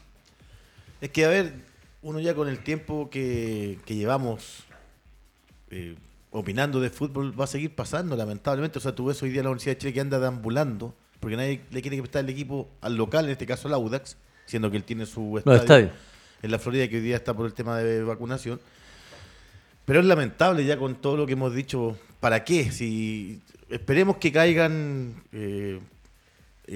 [1.01, 1.55] Es que, a ver,
[2.03, 4.63] uno ya con el tiempo que, llevamos
[5.71, 5.95] eh,
[6.31, 8.79] opinando de fútbol va a seguir pasando, lamentablemente.
[8.79, 11.61] O sea, tú ves hoy día la Universidad de Chile que anda deambulando, porque nadie
[11.69, 14.83] le quiere prestar el equipo al local, en este caso al Audax, siendo que él
[14.83, 15.91] tiene su estadio,
[16.41, 18.59] en la Florida, que hoy día está por el tema de vacunación.
[19.85, 21.97] Pero es lamentable ya con todo lo que hemos dicho.
[22.19, 22.71] ¿Para qué?
[22.71, 25.79] Si esperemos que caigan eh, eh,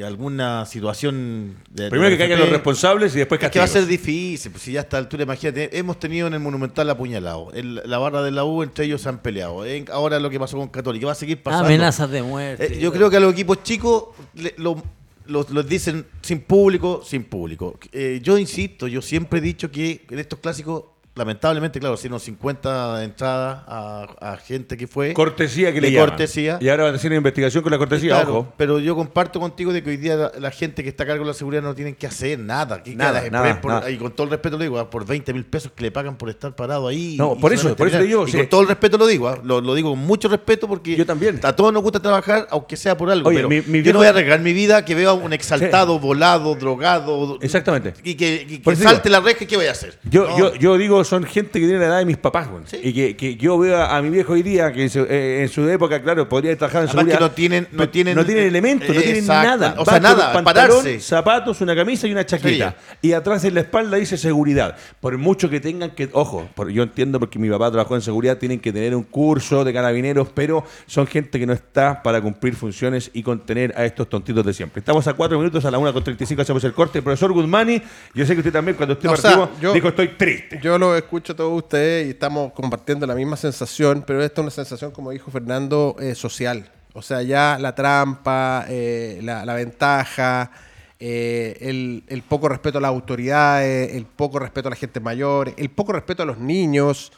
[0.03, 3.85] alguna situación de Primero que caigan los responsables y después es que va a ser
[3.85, 7.75] difícil, pues si ya a esta altura, imagínate, hemos tenido en el Monumental apuñalado, en
[7.75, 10.57] la barra de la U entre ellos se han peleado, en- ahora lo que pasó
[10.57, 11.65] con Católica, va a seguir pasando.
[11.67, 12.73] Amenazas de muerte.
[12.75, 14.83] Eh, yo creo que a los equipos chicos le- lo-
[15.27, 17.79] los, los dicen sin público, sin público.
[17.91, 20.83] Eh, yo insisto, yo siempre he dicho que en estos clásicos,
[21.15, 25.13] lamentablemente, claro, hicieron 50 entradas a, a gente que fue.
[25.13, 26.09] Cortesía que le llaman.
[26.09, 26.57] cortesía.
[26.61, 28.53] Y ahora van a hacer una investigación con la cortesía, Claro, ojo.
[28.57, 31.23] Pero yo comparto contigo de que hoy día la, la gente que está a cargo
[31.23, 32.83] de la seguridad no tienen que hacer nada.
[32.83, 33.89] Que Nada, cada- nada, por- nada.
[33.89, 36.17] Y con todo el respeto lo digo, ah, por 20 mil pesos que le pagan
[36.17, 37.15] por estar parado ahí.
[37.17, 38.37] No, por eso, por eso digo, Y sí.
[38.37, 41.05] con todo el respeto lo digo, ah, lo, lo digo con mucho respeto porque Yo
[41.05, 41.39] también.
[41.43, 43.29] a todos nos gusta trabajar, aunque sea por algo.
[43.29, 45.97] Oye, pero mi- mi yo no voy a arriesgar mi vida que vea un exaltado,
[45.99, 47.37] volado, drogado.
[47.41, 47.93] Exactamente.
[48.03, 49.15] Y que, y salte digo.
[49.17, 49.97] la reja, ¿qué voy a hacer?
[50.09, 50.37] Yo, No.
[50.37, 52.63] yo, yo digo, son gente que tiene la edad de mis papás, güey.
[52.65, 52.79] Sí.
[52.83, 55.41] Y que, que yo veo a, a mi viejo hoy día, que en su, eh,
[55.43, 57.17] en su época, claro, podría haber trabajado en seguridad.
[57.17, 59.75] que no tienen- no tienen- no tienen elementos, no tienen nada.
[59.77, 60.43] O sea, nada, pantalón,
[60.81, 60.99] pararse.
[60.99, 62.75] zapatos, una camisa y una chaqueta.
[63.01, 64.75] Y atrás en la espalda dice seguridad.
[64.99, 68.37] Por mucho que tengan que, ojo, por- yo entiendo porque mi papá trabajó en seguridad,
[68.37, 72.55] tienen que tener un curso de carabineros, pero son gente que no está para cumplir
[72.55, 74.79] funciones y contener a estos tontitos de siempre.
[74.79, 77.01] Estamos a cuatro minutos, a la 1 con 35 hacemos el corte.
[77.01, 77.81] Profesor Guzmani,
[78.13, 80.59] yo sé que usted también cuando usted O sea, partió yo- dijo estoy triste.
[80.63, 84.43] Yo lo escucho a todos ustedes y estamos compartiendo la misma sensación, pero esta es
[84.43, 86.71] una sensación, como dijo Fernando, eh, social.
[86.93, 90.51] O sea, ya la trampa, eh, la, ventaja,
[90.99, 95.53] eh, el, el poco respeto a las autoridades, el poco respeto a la gente mayor,
[95.57, 97.11] el poco respeto a los niños.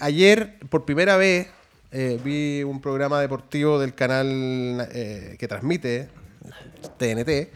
[0.00, 1.48] Ayer, por primera vez,
[2.24, 6.08] vi un programa deportivo del canal que transmite
[6.98, 7.52] TNT,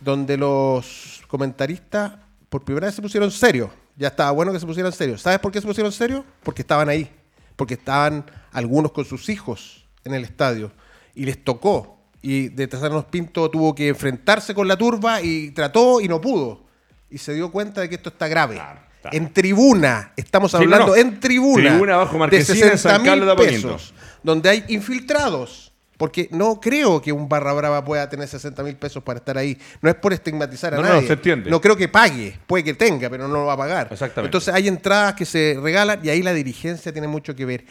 [0.00, 2.12] donde los comentaristas
[2.48, 3.70] por primera vez se pusieron serios.
[4.00, 5.20] Ya estaba bueno que se pusieran serios.
[5.22, 6.24] ¿Sabes por qué se pusieron serios?
[6.42, 7.08] Porque estaban ahí.
[7.54, 10.72] Porque estaban algunos con sus hijos en el estadio.
[11.14, 11.98] Y les tocó.
[12.22, 16.62] Y de Tesanos Pinto tuvo que enfrentarse con la turba y trató y no pudo.
[17.10, 18.54] Y se dio cuenta de que esto está grave.
[18.56, 18.80] claro.
[19.12, 20.96] En tribuna, estamos Sí, hablando no, no.
[20.96, 21.70] en tribuna.
[21.70, 23.72] Tribuna bajo de Marquesina en San 60.000 Carlos de Apoquindo.
[23.74, 25.69] pesos donde hay infiltrados.
[26.00, 29.58] Porque no creo que un barra brava pueda tener 60 mil pesos para estar ahí.
[29.82, 31.06] No es por estigmatizar a No, no, nadie.
[31.06, 31.50] se entiende.
[31.50, 32.38] No creo que pague.
[32.46, 33.88] Puede que tenga, pero no lo va a pagar.
[33.92, 34.28] Exactamente.
[34.28, 37.66] Entonces hay entradas que se regalan y ahí la dirigencia tiene mucho que ver.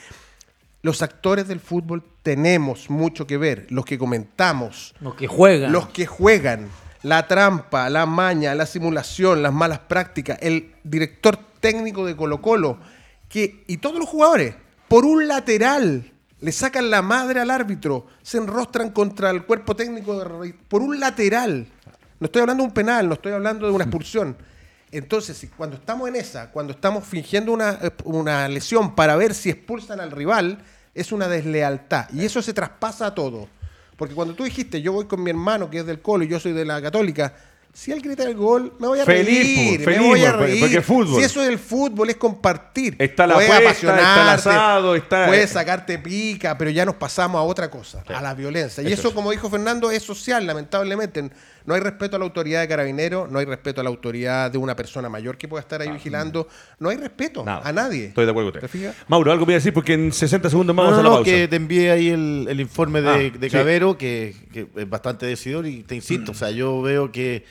[0.83, 3.65] Los actores del fútbol tenemos mucho que ver.
[3.71, 5.71] Los que comentamos, Los que juegan.
[5.71, 6.67] los que juegan,
[7.01, 12.77] la trampa, la maña, la simulación, las malas prácticas, el director técnico de Colo Colo,
[13.27, 14.53] que, y todos los jugadores,
[14.87, 20.19] por un lateral, le sacan la madre al árbitro, se enrostran contra el cuerpo técnico
[20.19, 21.67] de por un lateral.
[22.19, 24.37] No estoy hablando de un penal, no estoy hablando de una expulsión.
[24.91, 29.49] Entonces, cuando estamos en esa, cuando estamos fingiendo una, eh, una lesión para ver si
[29.49, 30.59] expulsan al rival,
[30.95, 32.09] es una deslealtad.
[32.11, 33.47] Y eso se traspasa a todo.
[33.95, 36.39] Porque cuando tú dijiste, yo voy con mi hermano que es del Colo y yo
[36.39, 37.33] soy de la Católica,
[37.79, 40.31] si él grita el gol, me voy a Feliz, reír, pues, me feliz, voy a
[40.31, 40.59] porque- reír.
[40.59, 41.19] porque es fútbol.
[41.19, 42.95] Si eso es el fútbol, es compartir.
[42.99, 47.39] Está la Puedes apuesta, está el asado, está- Puedes sacarte pica, pero ya nos pasamos
[47.39, 48.83] a otra cosa, a la violencia.
[48.83, 49.13] Y Eso eso, es.
[49.13, 51.29] como dijo Fernando, es social, lamentablemente.
[51.65, 54.57] No hay respeto a la autoridad de carabineros, no hay respeto a la autoridad de
[54.57, 56.47] una persona mayor que pueda estar ahí vigilando.
[56.79, 57.61] No hay respeto Nada.
[57.63, 58.07] a nadie.
[58.07, 58.79] Estoy de acuerdo con ¿Te usted.
[58.79, 58.95] fijas?
[59.07, 61.15] Mauro, algo voy a decir porque en 60 segundos No, vamos no, a la no,
[61.17, 61.31] pausa.
[61.31, 63.55] que te envié ahí el, el informe de, Ah, de sí.
[63.55, 67.45] Cabero, que, que es bastante decidor y te insisto, o sea, yo veo que,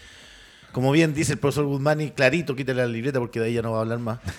[0.72, 3.72] como bien dice el profesor Guzmani, clarito, quítale la libreta porque de ahí ya no
[3.72, 4.18] va a hablar más.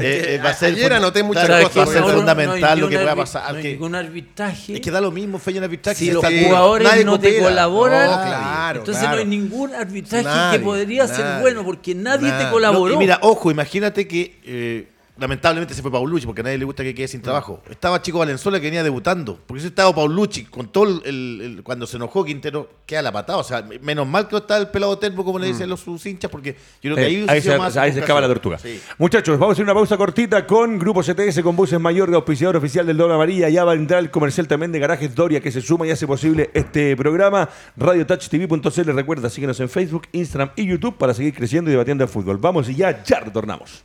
[0.00, 2.88] Eh, eh, va a ser Ayer anoté muchas claro, cosas, Va a ser fundamental lo
[2.88, 3.50] que pueda pasar.
[3.50, 4.74] No hay que- ningún arbitraje.
[4.74, 5.98] es que da lo mismo, Feña en arbitraje.
[5.98, 9.16] si los está- jugadores nadie no te colaboran, No, claro, entonces claro.
[9.16, 12.44] no hay ningún arbitraje Nadie, que podría ser bueno porque nadie nadie.
[12.46, 12.94] te colaboró.
[12.94, 16.64] No, y mira, ojo, imagínate que eh, lamentablemente se fue Paulucci porque a nadie le
[16.64, 17.62] gusta que quede sin trabajo.
[17.68, 19.38] Estaba Chico Valenzuela que venía debutando.
[19.46, 23.38] Porque si estaba Paulucci con todo el, cuando se enojó Quintero, queda la patada.
[23.38, 26.04] O sea, menos mal que no está el pelado termo, como le dicen los sus
[26.06, 28.58] hinchas, porque yo creo que Eh, ahí, se, más ahí se escapa la tortuga.
[28.58, 28.80] Sí.
[28.98, 32.86] Muchachos, vamos a hacer una pausa cortita con Grupo CTS, con Buses Mayor, auspiciador oficial
[32.86, 33.48] del Doble Amarilla.
[33.48, 36.06] Ya va a entrar el comercial también de Garajes Doria, que se suma y hace
[36.06, 37.48] posible este programa.
[37.76, 38.92] RadioTouchTV.cl.
[38.92, 42.38] Recuerda, síguenos en Facebook, Instagram y YouTube para seguir creciendo y debatiendo el fútbol.
[42.38, 43.84] Vamos y ya, ya retornamos.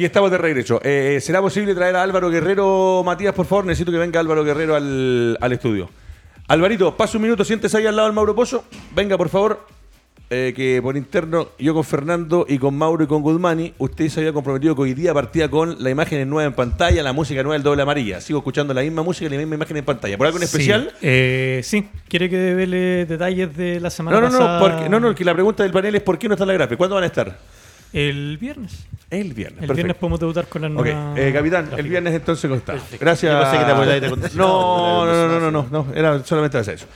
[0.00, 0.80] Y estamos de regreso.
[0.82, 3.66] Eh, ¿Será posible traer a Álvaro Guerrero, Matías, por favor?
[3.66, 5.90] Necesito que venga Álvaro Guerrero al, al estudio.
[6.48, 8.64] Alvarito, pasa un minuto, siéntese ahí al lado del Mauro Pozo.
[8.94, 9.66] Venga, por favor.
[10.30, 14.20] Eh, que por interno, yo con Fernando y con Mauro y con Guzmani, usted se
[14.20, 17.54] había comprometido que hoy día partía con la imagen nueva en pantalla, la música nueva
[17.56, 18.22] del doble amarilla.
[18.22, 20.16] Sigo escuchando la misma música y la misma imagen en pantalla.
[20.16, 20.94] ¿Por algo en Sí, especial?
[21.02, 24.60] eh, sí, quiere que devele detalles de la semana No, no, no, pasada.
[24.60, 26.78] porque, no, no, que la pregunta del panel es ¿por qué no está la gráfica?
[26.78, 27.36] ¿Cuándo van a estar?
[27.92, 28.86] El viernes.
[29.10, 29.62] El viernes.
[29.62, 29.74] El perfecto.
[29.74, 31.14] viernes podemos debutar con la nueva.
[31.16, 32.74] eh, capitán, el viernes entonces ¿cómo está?
[33.00, 33.32] Gracias.
[33.32, 34.38] Yo pensé que te acordáis de contestar.
[34.40, 36.86] No, no, no, no, no, no, no, era solamente hacer eso.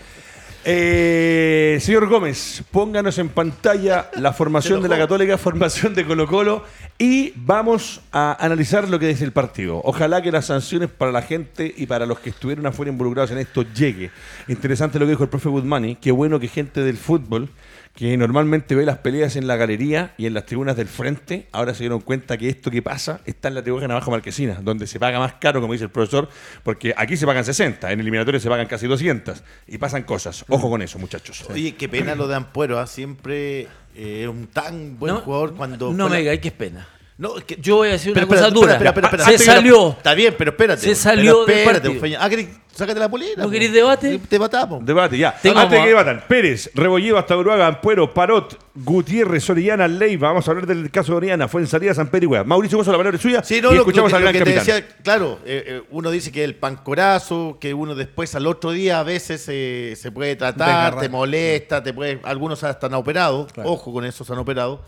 [0.66, 6.64] Eh, señor Gómez, pónganos en pantalla la formación de la Católica, formación de Colo Colo
[6.96, 9.82] y vamos a analizar lo que es el partido.
[9.84, 13.38] Ojalá que las sanciones para la gente y para los que estuvieron afuera involucrados en
[13.38, 14.10] esto llegue.
[14.48, 17.50] Interesante lo que dijo el profe Guzmani, qué bueno que gente del fútbol
[17.94, 21.74] que normalmente ve las peleas en la galería y en las tribunas del frente, ahora
[21.74, 24.98] se dieron cuenta que esto que pasa está en la tribuna abajo Marquesina, donde se
[24.98, 26.28] paga más caro, como dice el profesor,
[26.64, 30.44] porque aquí se pagan 60, en eliminatorio se pagan casi 200 y pasan cosas.
[30.48, 31.44] Ojo con eso, muchachos.
[31.50, 32.86] Oye, qué pena lo de Ampuero, ¿ah?
[32.88, 35.92] siempre eh, es un tan buen No, jugador cuando.
[35.92, 36.88] No me la- digáis que es pena.
[37.16, 38.72] No, es que- Yo voy a decir una Espera, cosa espera, dura.
[38.72, 39.90] espera, espera, espera, se salió.
[39.90, 40.82] Está bien, pero espérate.
[40.82, 42.00] Se salió Pero del espérate, partido.
[42.00, 42.18] Feña.
[42.20, 43.34] Ah, ¿querés- sácate la polera.
[43.36, 43.50] ¿No po.
[43.50, 44.20] querés debate?
[44.28, 44.84] Te matamos.
[44.84, 45.32] Debate, ya.
[45.40, 47.34] Tengo Antes que debatan, Pérez, Rebolledo, hasta
[47.68, 50.26] Ampuero, Parot, Gutiérrez, Orellana, Leiva.
[50.30, 52.44] Vamos a hablar del caso de Oriana, fue en salida San Pedro y.
[52.44, 53.44] Mauricio Bozo, la palabra es suya.
[53.44, 55.64] Sí, no, y lo- escuchamos lo, al que- lo gran que te decía, claro, eh,
[55.68, 59.94] eh, uno dice que el pancorazo, que uno después al otro día a veces eh,
[59.96, 64.32] se puede tratar, te molesta, te puede, algunos hasta han operado, ojo con eso, se
[64.32, 64.82] han operado,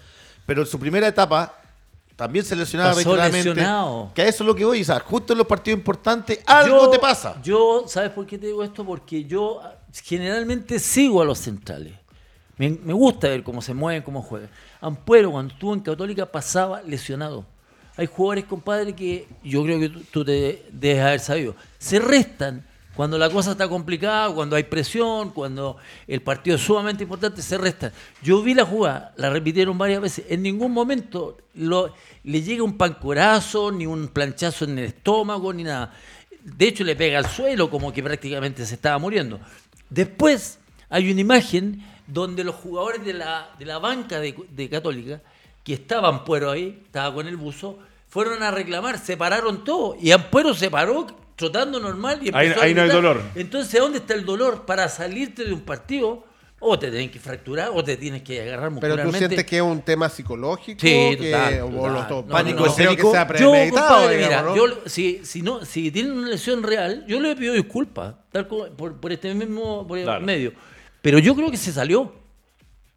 [0.45, 1.61] pero en su primera etapa
[2.17, 3.49] también se lesionaba Pasó reiteradamente.
[3.51, 4.11] lesionado.
[4.15, 6.85] Que a eso es lo que voy, o sea, justo en los partidos importantes algo
[6.85, 7.37] Yo- te pasa.
[7.43, 8.85] Yo, ¿sabes por qué te digo esto?
[8.85, 11.93] Porque yo ah, generalmente sigo a los centrales.
[12.57, 14.49] Me, me gusta ver cómo se mueven, cómo juegan.
[14.81, 17.45] Ampuero, cuando estuvo en Católica, pasaba lesionado.
[17.99, 21.55] Hay jugadores, compadre, que yo creo que tú, tú te debes haber sabido.
[21.79, 22.65] Se restan
[22.97, 25.77] cuando la cosa está complicada, cuando hay presión, cuando
[26.09, 27.93] el partido es sumamente importante, se restan.
[28.23, 30.25] Yo vi la jugada, la repitieron varias veces.
[30.31, 35.93] En ningún momento le llega un pancorazo, ni un planchazo en el estómago, ni nada.
[36.43, 39.41] De hecho, le pega al suelo como que prácticamente se estaba muriendo.
[39.91, 45.21] Después hay una imagen donde los jugadores de la, banca de, Católica,
[45.63, 47.79] que estaban Ampuero ahí, estaba con el buzo,
[48.09, 50.03] fueron a reclamar, se pararon todos.
[50.03, 53.21] Y Ampuero se paró trotando normal y Ahí- empezó a ahí no hay dolor.
[53.35, 54.65] Entonces, ¿dónde está el dolor?
[54.67, 56.25] Para salirte de un partido,
[56.59, 59.19] o te tienen que fracturar, o te tienes que agarrar Pero tú muscularmente.
[59.19, 60.81] sientes que es un tema psicológico.
[60.81, 60.87] Sí,
[61.21, 61.93] que, total, o total.
[61.93, 63.09] lo to- No, Pánico no, creo escénico.
[63.11, 64.75] que sea Yo, premeditado, compadre, digamos, mira, ¿no?
[64.75, 68.67] yo, si, si, no, si tienen una lesión real, yo le pido disculpas tal como-
[68.71, 70.25] por, por este mismo por el Claro.
[70.25, 70.53] medio.
[71.03, 72.15] Pero yo creo que se salió.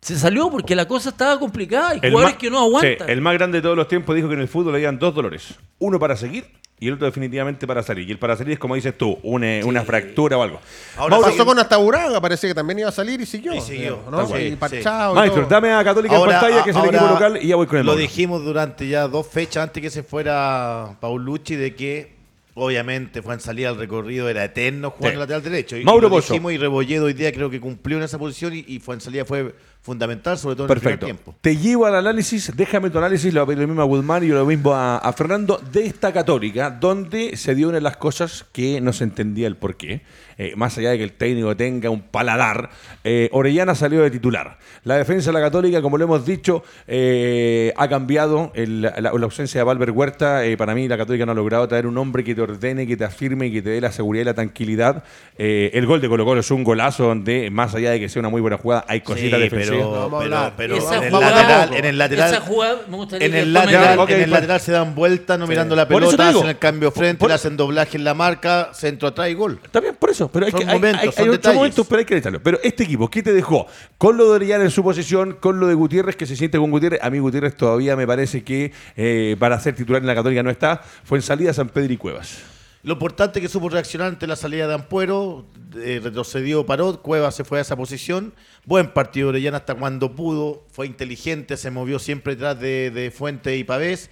[0.01, 1.91] Se salió porque la cosa estaba complicada.
[2.01, 3.05] El jugadores que no aguantan.
[3.05, 5.13] Sí, el más grande de todos los tiempos dijo que en el fútbol habían dos
[5.13, 5.55] dolores.
[5.77, 6.45] Uno para seguir
[6.81, 8.07] y el otro definitivamente para salir.
[8.07, 10.59] Y el para salir es como dices tú, una, una fractura o algo.
[10.97, 13.53] Ahora Pasó sí- con hasta Uraga, parece que también iba a salir y siguió.
[13.53, 13.99] Y siguió,
[14.37, 17.47] Sí, parchado Maestro, dame a Católica en pantalla, que es el ahora equipo local, y
[17.47, 18.01] ya voy con el Lo Mauro.
[18.01, 22.17] dijimos durante ya dos fechas antes que se fuera Paulucci de que
[22.55, 25.13] obviamente fue en salida al recorrido, era eterno jugar Sí.
[25.15, 25.77] en lateral derecho.
[25.77, 28.53] Y, Mauro y lo dijimos y Rebolledo hoy día creo que cumplió en esa posición
[28.53, 31.05] y, y fue en salida fue fundamental, sobre todo en el Perfecto.
[31.05, 31.39] primer tiempo.
[31.41, 34.73] Te llevo al análisis, déjame tu análisis, lo, lo mismo a Guzmán y lo mismo
[34.73, 38.93] a, a Fernando, de esta católica, donde se dio una de las cosas que no
[38.93, 40.01] se entendía el porqué.
[40.41, 42.69] Eh, más allá de que el técnico tenga un paladar,
[43.03, 44.57] eh, Orellana salió de titular.
[44.85, 49.09] La defensa de la católica, como lo hemos dicho, eh, ha cambiado el- la, la
[49.09, 50.45] ausencia de Valver Huerta.
[50.45, 52.95] eh, para mí, la católica no ha logrado traer un hombre que te ordene, que
[52.95, 55.03] te afirme y que te dé la seguridad y la tranquilidad.
[55.37, 58.21] Eh, el gol de Colo Colo es un golazo donde, más allá de que sea
[58.21, 59.68] una muy buena jugada, hay cositas Sí, defensivas.
[59.69, 60.53] Pero, Vamos a pero, hablar.
[60.57, 63.53] pero Esa en, el lateral, en el lateral, Esa jugada me gustaría en que el
[63.53, 66.29] después me lateral, digan- Ok, en el lateral se dan vueltas, no mirando la pelota,
[66.29, 69.59] hacen el cambio frente, Por- le hacen doblaje en la marca, centro atrás y gol.
[69.63, 71.87] Está bien, por eso, pero hay Son que hay, momentos, hay- son hay otros momentos,
[71.87, 72.43] pero hay que necesitarlo.
[72.43, 73.67] Pero este equipo, ¿qué te dejó?
[73.97, 76.71] Con lo de Orellana en su posición, con lo de Gutiérrez, que se siente con
[76.71, 76.99] Gutiérrez.
[77.03, 80.49] A mí Gutiérrez todavía me parece que eh, para ser titular en la Católica no
[80.49, 80.81] está.
[81.03, 82.37] Fue en salida San Pedro y Cuevas.
[82.81, 87.43] Lo importante que supo reaccionar ante la salida de Ampuero, eh, retrocedió Parot, Cueva se
[87.43, 88.33] fue a esa posición.
[88.63, 93.11] Buen partido de Orellana hasta cuando pudo, fue inteligente, se movió siempre detrás de, de
[93.11, 94.09] Fuente y Pavés.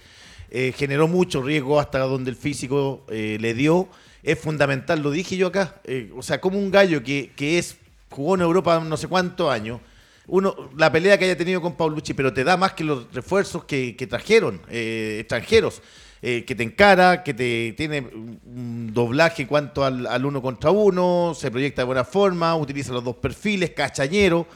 [0.50, 3.88] eh, generó mucho riesgo hasta donde el físico eh, le dio.
[4.22, 5.80] Es fundamental, lo dije yo acá.
[6.14, 7.76] o sea, como un gallo que, que es
[8.10, 9.80] jugó en Europa no sé cuántos años.
[10.26, 13.64] Uno, la pelea que haya tenido con Paulucci, pero te da más que los refuerzos
[13.64, 15.80] que, trajeron extranjeros.
[16.20, 21.50] Eh, que te encara, que te tiene un doblaje cuanto al, uno contra uno, se
[21.50, 24.46] proyecta de buena forma, utiliza los dos perfiles, cachañero,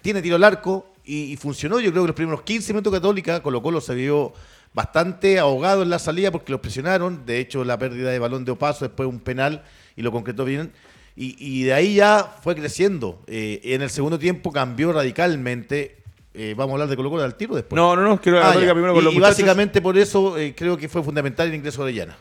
[0.00, 1.80] tiene tiro al arco y, funcionó.
[1.80, 4.32] Yo creo que los primeros 15 minutos Católica, Colo Colo se vio
[4.74, 7.24] bastante ahogado en la salida porque los presionaron.
[7.26, 9.64] De hecho, la pérdida de balón de Opaso, después un penal
[9.96, 10.72] y lo concretó bien.
[11.16, 13.22] Y, y de ahí ya fue creciendo.
[13.26, 15.97] Eh, en el segundo tiempo cambió radicalmente.
[16.40, 17.76] Eh, vamos a hablar de Colo Colo al tiro después.
[17.76, 19.36] No, no, no, quiero la Ah, Católica primero y, con los y muchachos.
[19.38, 22.16] básicamente por eso eh, creo que fue fundamental el ingreso de Orellana.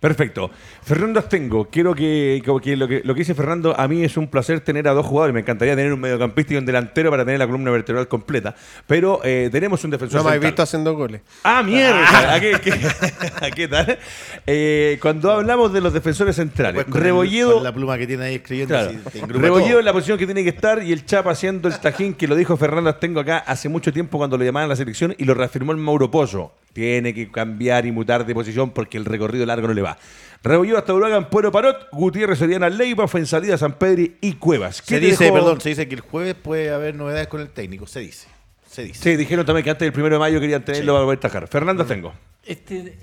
[0.00, 0.50] Perfecto.
[0.82, 4.60] Fernando Astengo, quiero que, lo, que lo que dice Fernando, a mí es un placer
[4.60, 5.32] tener a dos jugadores.
[5.34, 8.54] Me encantaría tener un mediocampista y un delantero para tener la columna vertebral completa.
[8.86, 10.52] Pero eh, tenemos un defensor No me habéis central.
[10.52, 11.22] visto haciendo goles.
[11.42, 12.34] Ah, mierda.
[12.34, 12.72] ¿A qué, qué-
[13.46, 13.98] a qué tal?
[14.46, 17.54] Eh, cuando hablamos de los defensores centrales, el- Rebolledo.
[17.54, 18.74] con la pluma que tiene ahí escribiendo.
[18.74, 18.92] Claro.
[19.28, 19.78] Rebolledo todo.
[19.80, 22.36] en la posición que tiene que estar y el Chapa haciendo el tajín que lo
[22.36, 25.34] dijo Fernando Astengo acá hace mucho tiempo cuando lo llamaban a la selección y lo
[25.34, 26.52] reafirmó el Mauro Pozo.
[26.76, 29.96] Tiene que cambiar y mutar de posición porque el recorrido largo no le va.
[30.42, 34.82] Rebolledo hasta Uragan, Puero Parot, Gutiérrez, Oriana Leiva, Fuensalida, San Pedri y Cuevas.
[34.82, 35.36] ¿Qué Se dice, dejó?
[35.36, 37.86] perdón, se dice que el jueves puede haber novedades con el técnico.
[37.86, 38.28] Se dice.
[38.70, 39.02] Se dice.
[39.02, 41.48] Sí, dijeron también que antes del primero de mayo querían tenerlo para poder tajar.
[41.48, 42.12] Fernando Astengo.
[42.44, 42.94] Este,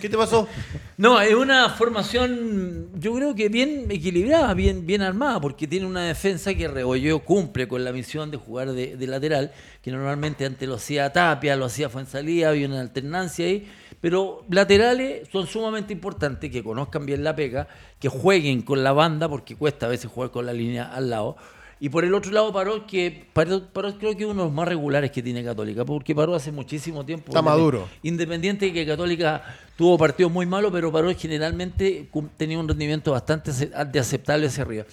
[0.00, 0.48] ¿Qué te pasó?
[1.00, 6.02] No, es una formación, yo creo que bien equilibrada, bien, bien armada, porque tiene una
[6.02, 10.74] defensa que Rebolledo cumple con la misión de jugar de, lateral, que normalmente antes lo
[10.74, 13.66] hacía Tapia, lo hacía Fuensalía, había una alternancia ahí,
[14.02, 17.66] pero laterales son sumamente importantes, que conozcan bien la pega,
[17.98, 21.38] que jueguen con la banda, porque cuesta a veces jugar con la línea al lado.
[21.82, 24.52] Y por el otro lado, Paró, que Paró, Paró creo que es uno de los
[24.52, 27.30] más regulares que tiene Católica, porque Paró hace muchísimo tiempo.
[27.30, 27.88] Está maduro.
[28.02, 29.42] Independiente de que Católica
[29.76, 32.06] tuvo partidos muy malos, pero Paró generalmente
[32.36, 34.84] tenía un rendimiento bastante de aceptable hacia arriba.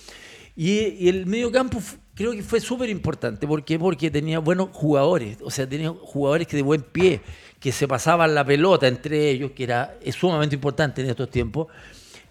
[0.56, 1.80] Y, y el medio campo
[2.16, 3.46] creo que fue súper importante.
[3.46, 3.78] ¿Por qué?
[3.78, 7.20] Porque tenía buenos jugadores, o sea, tenía jugadores que de buen pie,
[7.60, 11.68] que se pasaban la pelota entre ellos, que era es sumamente importante en estos tiempos.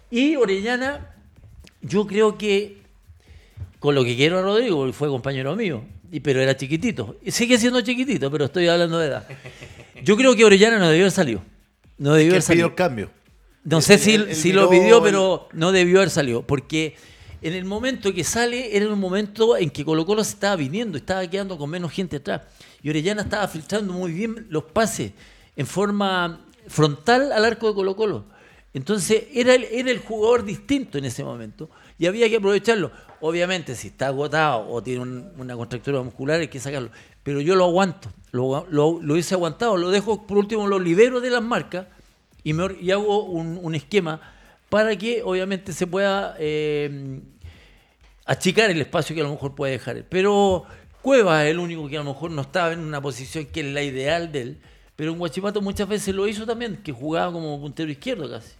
[0.09, 1.15] Y Orellana,
[1.81, 2.76] yo creo que
[3.79, 7.17] con lo que quiero a Rodrigo, porque fue compañero mío, y, pero era chiquitito.
[7.23, 9.27] Y sigue siendo chiquitito, pero estoy hablando de edad.
[10.03, 11.41] Yo creo que Orellana no debió haber salido.
[11.97, 12.67] No debió ¿Quién haber salido.
[12.67, 13.09] el cambio?
[13.63, 16.41] No sé si, si lo pidió, pero no debió haber salido.
[16.43, 16.95] Porque
[17.41, 20.97] en el momento que sale, era un momento en que Colo Colo se estaba viniendo,
[20.97, 22.41] estaba quedando con menos gente atrás.
[22.81, 25.11] Y Orellana estaba filtrando muy bien los pases
[25.55, 28.25] en forma frontal al arco de Colo Colo.
[28.73, 31.69] Entonces era el, era el jugador distinto en ese momento
[31.99, 32.91] y había que aprovecharlo.
[33.21, 36.89] Obviamente, si está agotado o tiene un- una contractura muscular, hay que sacarlo.
[37.23, 41.19] Pero yo lo aguanto, lo, lo, lo hice aguantado, lo dejo, por último, lo libero
[41.19, 41.87] de las marcas
[42.43, 44.21] y, me, y hago un, un esquema
[44.69, 47.19] para que obviamente se pueda eh,
[48.25, 50.03] achicar el espacio que a lo mejor puede dejar.
[50.09, 50.65] Pero
[51.01, 53.65] Cueva es el único que a lo mejor no estaba en una posición que es
[53.67, 54.57] la ideal de él.
[54.95, 58.51] Pero en Guachipato muchas veces lo hizo también, que jugaba como puntero izquierdo casi.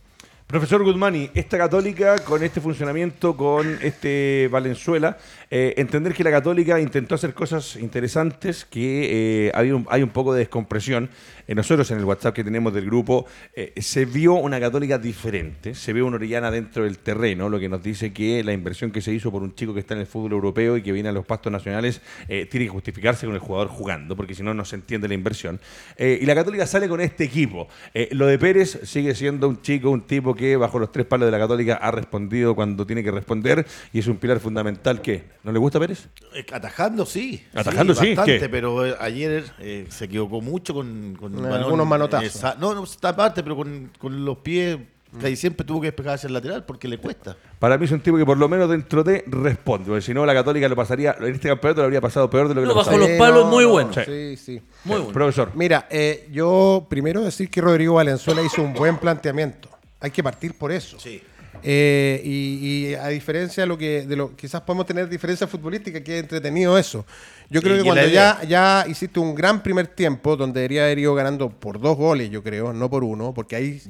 [0.47, 5.17] Profesor Guzmani, esta católica con este funcionamiento, con este Valenzuela,
[5.49, 10.09] eh, entender que la católica intentó hacer cosas interesantes, que eh, había un- hay un
[10.09, 11.09] poco de descompresión.
[11.47, 13.25] Eh, nosotros en el WhatsApp que tenemos del grupo,
[13.55, 17.69] eh, se vio una católica diferente, se vio una Orellana dentro del terreno, lo que
[17.69, 20.07] nos dice que la inversión que se hizo por un chico que está en el
[20.07, 23.69] fútbol europeo y que viene a los pastos nacionales tiene que justificarse con el jugador
[23.69, 25.59] jugando, porque si no, no se entiende la inversión.
[25.97, 27.67] Y la católica sale con este equipo.
[28.11, 31.31] Lo de Pérez sigue siendo un chico, un tipo que bajo los tres palos de
[31.31, 35.36] la católica ha respondido cuando tiene que responder y es un pilar fundamental que...
[35.47, 36.09] ¿No le gusta Pérez?
[36.35, 37.41] Eh, Atajando sí.
[37.55, 38.49] Atajando, sí, Bastante, ¿qué?
[38.49, 42.27] pero eh, ayer eh, se equivocó mucho con, con Eh, balón, algunos manotazos.
[42.27, 44.77] eh, sa- no, no, está aparte, pero con, con los pies.
[45.21, 47.37] Casi siempre tuvo que despejar hacia el lateral porque le cuesta.
[47.59, 50.25] Para mí es un tipo que por lo menos dentro de responde, porque si no
[50.25, 52.75] la católica lo pasaría, en este campeonato lo habría pasado peor de lo que lo
[52.75, 53.07] bajo pasaba.
[53.07, 53.93] los palos, muy bueno.
[53.93, 54.01] Sí.
[54.05, 54.61] Sí, sí.
[54.83, 55.13] Muy bueno.
[55.13, 55.51] Profesor.
[55.55, 59.69] Mira, eh, yo primero decir que Rodrigo Valenzuela hizo un buen planteamiento.
[60.01, 60.99] Hay que partir por eso.
[60.99, 61.21] Sí.
[61.64, 66.01] Eh, y, y a diferencia de lo que, de lo quizás podemos tener diferencia futbolística,
[66.03, 67.05] que es entretenido eso.
[67.49, 70.99] Yo creo Y- que cuando ya, ya hiciste un gran primer tiempo, donde debería haber
[70.99, 73.82] ido ganando por dos goles, yo creo, no por uno, porque ahí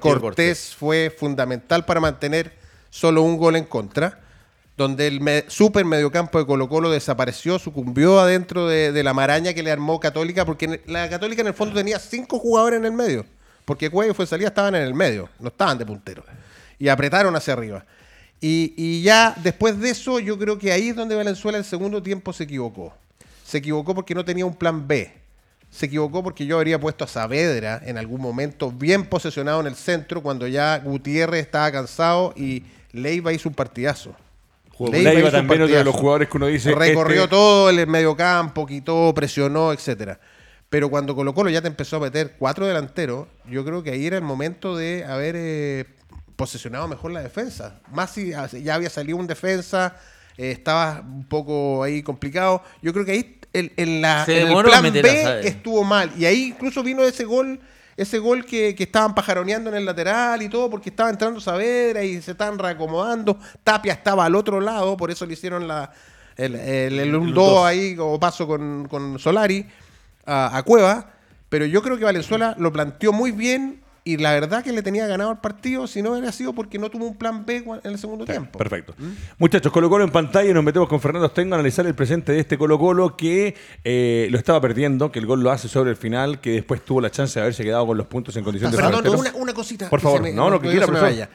[0.00, 2.52] Cortés, fue fundamental para mantener
[2.90, 4.20] solo un gol en contra,
[4.76, 9.54] donde el me- super mediocampo de Colo Colo desapareció, sucumbió adentro de, de la maraña
[9.54, 12.84] que le armó Católica, porque en- la Católica en el fondo tenía cinco jugadores en
[12.84, 13.24] el medio,
[13.64, 16.22] porque Cuello y Fuenzalía estaban en el medio, no estaban de puntero,
[16.78, 17.84] y apretaron hacia arriba.
[18.40, 22.02] Y, y ya después de eso, yo creo que ahí es donde Valenzuela el segundo
[22.02, 22.94] tiempo se equivocó.
[23.44, 25.12] Se equivocó porque no tenía un plan B.
[25.70, 29.74] Se equivocó porque yo habría puesto a Saavedra en algún momento bien posesionado en el
[29.74, 32.62] centro cuando ya Gutiérrez estaba cansado y
[32.92, 34.14] Leiva hizo un partidazo.
[34.90, 38.66] Leiva un también otro de los jugadores que uno dice, Recorrió este- todo el mediocampo,
[38.66, 40.20] quitó, presionó, etcétera.
[40.68, 44.06] Pero cuando Colo Colo ya te empezó a meter cuatro delanteros, yo creo que ahí
[44.06, 45.84] era el momento de haber eh,
[46.36, 47.80] posesionado mejor la defensa.
[47.92, 49.96] Más si ya había salido un defensa,
[50.36, 52.62] eh, estaba un poco ahí complicado.
[52.82, 56.12] Yo creo que ahí el, en la, en el plan B estuvo mal.
[56.16, 57.58] Y ahí incluso vino ese gol,
[57.96, 62.04] ese gol que, que estaban pajaroneando en el lateral y todo, porque estaba entrando Saavedra
[62.04, 63.38] y se estaban reacomodando.
[63.64, 65.90] Tapia estaba al otro lado, por eso le hicieron la,
[66.36, 69.66] el, el, el 1-2 ahí como paso con, con Solari
[70.26, 71.12] a, a Cueva.
[71.48, 75.06] Pero yo creo que Valenzuela lo planteó muy bien y la verdad que le tenía
[75.08, 77.98] ganado el partido si no hubiera sido porque no tuvo un plan B en el
[77.98, 78.56] segundo tiempo.
[78.56, 78.94] Perfecto.
[79.36, 82.30] Muchachos, Colo Colo en pantalla y nos metemos con Fernando Stengo a analizar el presente
[82.30, 85.90] de este Colo Colo que eh, lo estaba perdiendo, que el gol lo hace sobre
[85.90, 88.70] el final, que después tuvo la chance de haberse quedado con los puntos en condición
[88.70, 89.18] de Perdón, delantero.
[89.18, 89.90] una, una cosita.
[89.90, 91.28] Por favor, me- no, lo que quiera, vaya.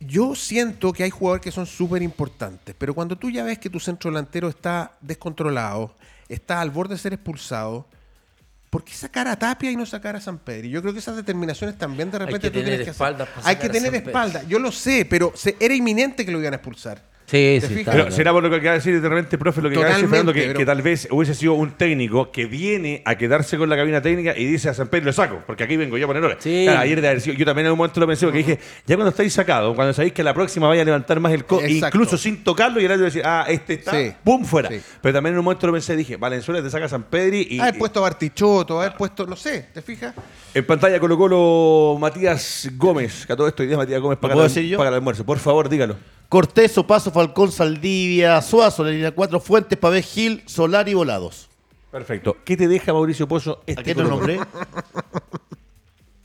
[0.00, 3.70] Yo siento que hay jugadores que son súper importantes, pero cuando tú ya ves que
[3.70, 5.94] tu centro delantero está descontrolado,
[6.28, 7.86] está al borde de ser expulsado,
[8.70, 10.68] ¿por qué sacar a Tapia y no sacar a San Pedro?
[10.68, 13.42] Yo creo que esas determinaciones también de repente que tú tienes que espaldas hacer.
[13.48, 14.06] Hay que tener San Pedro.
[14.10, 17.09] espalda, yo lo sé, pero se- era inminente que lo iban a expulsar.
[17.30, 18.10] Sí, ¿Te sí, está Pero claro.
[18.16, 20.08] será por lo que acaba de decir de repente, profe, lo que acaba de decir
[20.08, 23.68] Fernando, que, pero- que tal vez hubiese sido un técnico que viene a quedarse con
[23.68, 26.08] la cabina técnica y dice a San Pedro, lo saco, porque aquí vengo yo a
[26.08, 26.36] poner hora.
[26.40, 26.62] Sí.
[26.64, 28.96] Claro, ayer de haber sido- yo también en un momento lo pensé, porque dije, ya
[28.96, 31.86] cuando estáis sacados, cuando sabéis que la próxima vaya a levantar más el Exacto.
[31.86, 34.12] incluso sin tocarlo, y el árbitro decir, ah, este está, Sí.
[34.24, 34.44] ¡pum!
[34.44, 34.68] fuera.
[34.68, 34.80] Sí.
[35.00, 37.60] Pero también en un momento lo pensé, dije, Valenzuela te saca a San Pedro y.
[37.60, 40.14] haber puesto a Bartichotto, haber puesto, no sé, ¿te fijas?
[40.52, 44.34] En pantalla Colo Colo Matías Gómez, que a todo esto hoy día Matías Gómez paga,
[44.34, 44.78] puedo el- decir yo?
[44.78, 45.24] paga el almuerzo.
[45.24, 45.94] Por favor, dígalo.
[46.30, 51.50] Cortés, Paso, Falcón, Saldivia, Suazo, la línea 4, Fuentes, Pavés, Gil, Solar y Volados.
[51.90, 52.36] Perfecto.
[52.44, 54.38] ¿Qué te deja Mauricio Pozo este ¿A qué te nombré?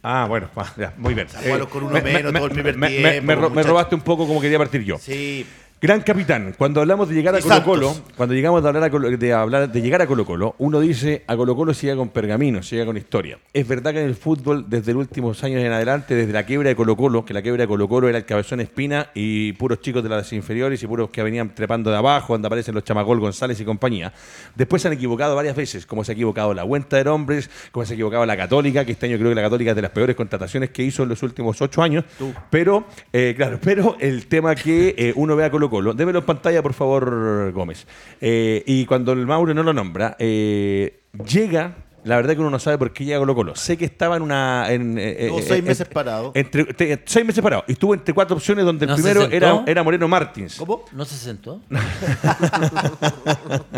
[0.07, 0.47] Ah, bueno,
[0.77, 1.27] ya, muy bien.
[1.27, 3.69] Jugaron con uno menos todo el primer me- me- tiempo, me ro- me muchacho.
[3.69, 4.99] robaste un poco como quería partir yo.
[4.99, 5.47] Sí.
[5.86, 9.15] Gran capitán, cuando hablamos de llegar a Colo Colo, cuando llegamos de hablar, a Colo-
[9.15, 12.09] de hablar de llegar a Colo Colo, uno dice a Colo Colo se llega con
[12.09, 13.38] pergamino, se llega con historia.
[13.53, 16.69] Es verdad que en el fútbol, desde los últimos años en adelante, desde la quiebra
[16.69, 19.79] de Colo Colo, que la quiebra de Colo Colo era el cabezón espina y puros
[19.79, 23.19] chicos de las inferiores y puros que venían trepando de abajo, donde aparecen los chamagol
[23.19, 24.11] González y compañía.
[24.55, 27.86] Después se han equivocado varias veces, como se ha equivocado la Huenta de Hombres, como
[27.86, 29.91] se ha equivocado la Católica, que este año creo que la Católica es de las
[29.91, 32.05] peores contrataciones que hizo en los últimos ocho años.
[32.49, 36.26] Pero, eh, claro, pero el tema que eh, uno ve a Colo Colo, démelo en
[36.26, 37.88] pantalla, por favor, Gómez.
[38.21, 41.84] Eh, y cuando el Mauro no lo nombra, eh, llega.
[42.05, 43.55] La verdad que uno no sabe por qué llega a Colo Colo.
[43.55, 44.71] Sé que estaba en una.
[44.71, 46.31] En, eh, Estuvo eh, seis eh, meses en- parado.
[46.35, 47.63] Entre, te- seis meses parado.
[47.67, 50.55] Y estuvo entre cuatro opciones donde el ¿No se primero era, era Moreno Martins.
[50.55, 50.85] ¿Cómo?
[50.91, 51.61] ¿No se sentó?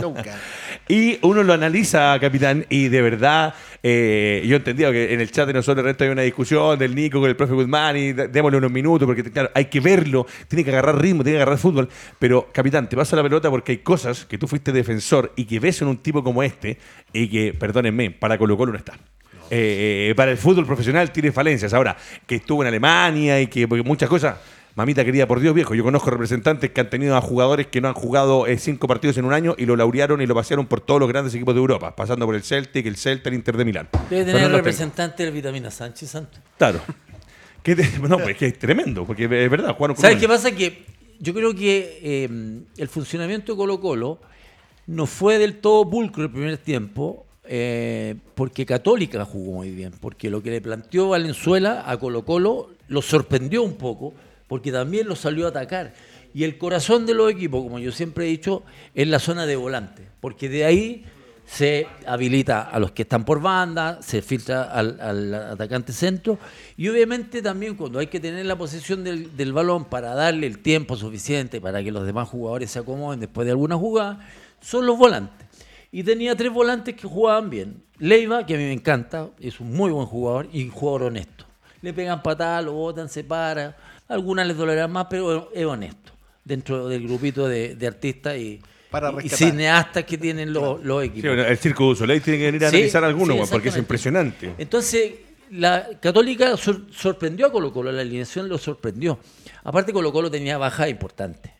[0.02, 0.36] Nunca.
[0.88, 3.54] Y uno lo analiza, capitán, y de verdad,
[3.84, 6.96] eh, yo entendía que en el chat de nosotros el resto hay una discusión del
[6.96, 10.64] Nico con el profe Guzmán y démosle unos minutos, porque claro, hay que verlo, tiene
[10.64, 11.90] que agarrar ritmo, tiene que agarrar fútbol.
[12.20, 15.60] Pero, capitán, te pasa la pelota porque hay cosas que tú fuiste defensor y que
[15.60, 16.78] ves en un tipo como este,
[17.14, 18.94] y que, perdónenme, para Colo Colo no está.
[19.50, 21.74] Eh, eh, para el fútbol profesional tiene falencias.
[21.74, 21.96] Ahora,
[22.26, 24.38] que estuvo en Alemania y que muchas cosas.
[24.76, 27.88] Mamita querida, por Dios viejo, yo conozco representantes que han tenido a jugadores que no
[27.88, 30.82] han jugado eh, cinco partidos en un año y lo laurearon y lo pasearon por
[30.82, 33.66] todos los grandes equipos de Europa, pasando por el Celtic, el Celta, el Inter de
[33.66, 33.90] Milán.
[34.08, 36.40] Debe tener el representante del Vitamina Sánchez Santos.
[36.60, 36.80] Claro.
[37.64, 40.52] Que te- no, pues que es tremendo, porque es verdad, jugaron con ¿Sabes qué pasa?
[40.52, 40.86] Que
[41.20, 42.30] yo creo que eh,
[42.78, 44.20] el funcionamiento de Colo Colo
[44.86, 50.30] no fue del todo pulcro el primer tiempo, eh, porque Católica jugó muy bien, porque
[50.30, 54.14] lo que le planteó Valenzuela a Colo Colo lo sorprendió un poco,
[54.48, 55.94] porque también lo salió a atacar.
[56.34, 59.56] Y el corazón de los equipos, como yo siempre he dicho, es la zona de
[59.56, 61.06] volante, porque de ahí
[61.48, 66.38] se habilita a los que están por banda, se filtra al, atacante centro
[66.76, 70.60] y obviamente también cuando hay que tener la posesión del, del balón para darle el
[70.60, 74.20] tiempo suficiente para que los demás jugadores se acomoden después de alguna jugada,
[74.60, 75.47] son los volantes.
[75.92, 77.84] Y tenía tres volantes que jugaban bien.
[78.00, 81.46] Leiva, que a mí me encanta, es un muy buen jugador y un jugador honesto.
[81.82, 83.76] Le pegan patadas, lo botan, se para.
[84.08, 86.12] Algunas les dolerán más, pero es honesto
[86.44, 88.60] dentro del grupito de, de artistas y,
[88.90, 89.38] Para y rescatar.
[89.38, 91.22] cineastas que tienen los, los equipos.
[91.24, 93.50] Sí, bueno, el Circo de Soleil tiene que venir a Sí, analizar alguno, sí, weón,
[93.50, 94.54] porque es impresionante.
[94.58, 95.12] Entonces,
[95.52, 99.20] la Católica sor- sorprendió a Colo Colo, la alineación lo sorprendió.
[99.64, 101.54] Aparte, Colo Colo tenía baja importante.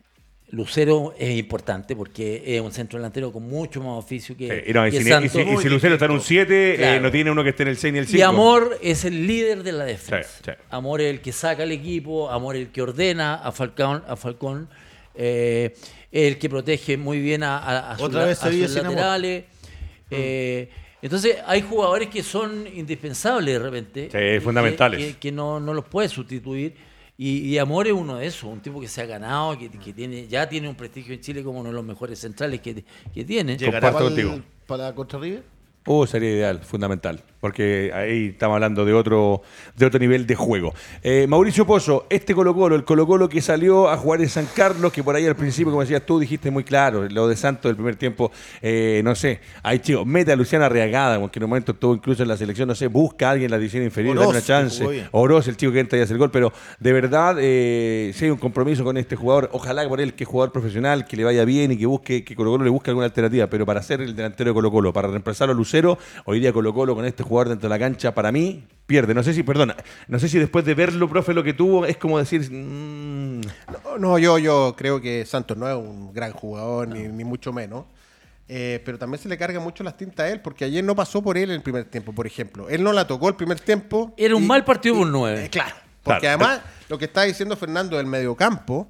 [0.50, 4.72] Lucero es importante porque es un centro delantero con mucho más oficio que, Eh, y,
[4.72, 7.00] no, y que si, y si- y si Lucero está en un 7, Claro.
[7.02, 8.18] no tiene uno que esté en el 6 ni el 5.
[8.18, 10.22] Y Amor es el líder de la defensa.
[10.42, 10.52] Sí, sí.
[10.70, 14.16] Amor es el que saca al equipo, Amor es el que ordena a Falcón, a
[14.16, 14.68] Falcón
[15.14, 15.74] eh,
[16.12, 19.44] el que protege muy bien a, a- a sus, vez a laterales.
[20.10, 20.70] Eh,
[21.02, 24.08] entonces hay jugadores que son indispensables de repente.
[24.10, 24.98] Sí, fundamentales.
[24.98, 26.74] Que, que- que no, no los puede sustituir.
[27.20, 29.92] Y, y Amor es uno de esos, un tipo que se ha ganado, que, que
[29.92, 33.24] tiene, ya tiene un prestigio en Chile como uno de los mejores centrales que, que
[33.24, 33.56] tiene.
[33.56, 34.40] ¿Llegará para, el- contigo.
[34.68, 35.42] para contra River?
[35.84, 39.42] Oh, sería ideal, fundamental, porque ahí estamos hablando de otro,
[39.76, 40.74] de otro nivel de juego.
[41.02, 44.46] Eh, Mauricio Pozo, este Colo Colo, el Colo Colo que salió a jugar en San
[44.54, 47.68] Carlos, que por ahí al principio, como decías tú, dijiste muy claro, lo de Santos
[47.68, 51.50] del primer tiempo, eh, no sé, ahí chicos, mete a Luciana Reagada, porque en un
[51.50, 54.16] momento estuvo incluso en la selección, no sé, busca a alguien en la división inferior,
[54.16, 55.08] Oroz, dale una que chance.
[55.12, 58.30] Oroz, el chico que entra y hace el gol, pero de verdad, eh, si hay
[58.30, 61.24] un compromiso con este jugador, ojalá que por él que es jugador profesional, que le
[61.24, 64.00] vaya bien y que busque, que Colo Colo le busque alguna alternativa, pero para ser
[64.00, 67.22] el delantero de Colo Colo, para reemplazarlo a Lucero, hoy día Colo Colo con este
[67.28, 69.14] jugador dentro de la cancha, para mí, pierde.
[69.14, 69.76] No sé si, perdona,
[70.08, 72.50] no sé si después de verlo, profe, lo que tuvo es como decir.
[72.50, 73.40] mm,
[73.84, 77.52] No, no, yo, yo creo que Santos no es un gran jugador, ni, ni mucho
[77.52, 77.84] menos.
[78.50, 81.22] Eh, pero también se le carga mucho las tintas a él, porque ayer no pasó
[81.22, 82.68] por él en el primer tiempo, por ejemplo.
[82.70, 84.14] Él no la tocó el primer tiempo.
[84.16, 85.44] Era un mal partido por nueve.
[85.44, 86.44] eh, claro, porque Claro.
[86.44, 88.88] además lo que está diciendo Fernando del mediocampo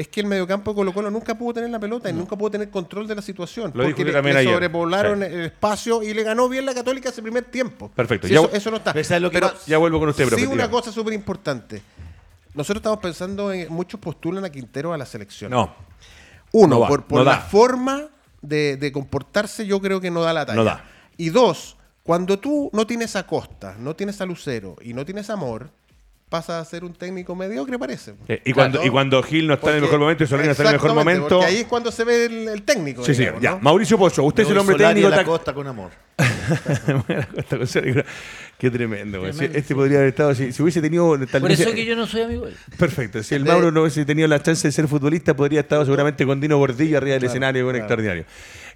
[0.00, 2.50] es que el mediocampo de Colo Colo nunca pudo tener la pelota y nunca pudo
[2.52, 3.72] tener control de la situación.
[3.74, 5.24] Lo porque le, también le sobrepoblaron Sí.
[5.26, 7.90] el espacio y le ganó bien la Católica ese primer tiempo.
[7.94, 8.28] Perfecto.
[8.28, 8.92] Sí, Ya- eso, eso no está.
[8.92, 9.52] Pero ¿sabes lo que Pero?
[9.66, 10.42] Ya vuelvo con usted, profe.
[10.44, 11.82] sí, una cosa súper importante.
[12.54, 15.50] Nosotros estamos pensando en muchos postulan a Quintero a la selección.
[15.50, 15.74] No,
[16.52, 17.40] Uno, No va, por, por no la da.
[17.40, 18.08] forma
[18.40, 20.56] de, de comportarse, yo creo que no da la talla.
[20.56, 20.84] No da.
[21.16, 25.28] Y dos, cuando tú no tienes a Costa, no tienes a Lucero y no tienes
[25.28, 25.70] a Amor,
[26.28, 28.14] pasa a ser un técnico mediocre, parece.
[28.28, 30.52] Eh, y, cuando, y cuando Gil no está en el mejor momento y Solari no
[30.52, 31.28] está en el mejor momento.
[31.28, 33.04] Porque ahí es cuando se ve el, el técnico.
[33.04, 33.52] Sí, sí, ya.
[33.52, 33.60] ¿no?
[33.60, 35.14] Mauricio Pozo, usted es el hombre Solari técnico.
[35.14, 35.90] a la costa con amor.
[38.58, 39.32] Qué tremendo, güey.
[39.32, 40.34] Si Este podría haber estado.
[40.34, 41.16] Si, si hubiese tenido.
[41.26, 42.46] tal Por vez- eso que yo no soy amigo.
[42.76, 43.22] Perfecto.
[43.22, 46.26] Si el Mauro no hubiese tenido la chance de ser futbolista, podría haber estado seguramente
[46.26, 48.24] con Dino Gordillo arriba del escenario, con extraordinario.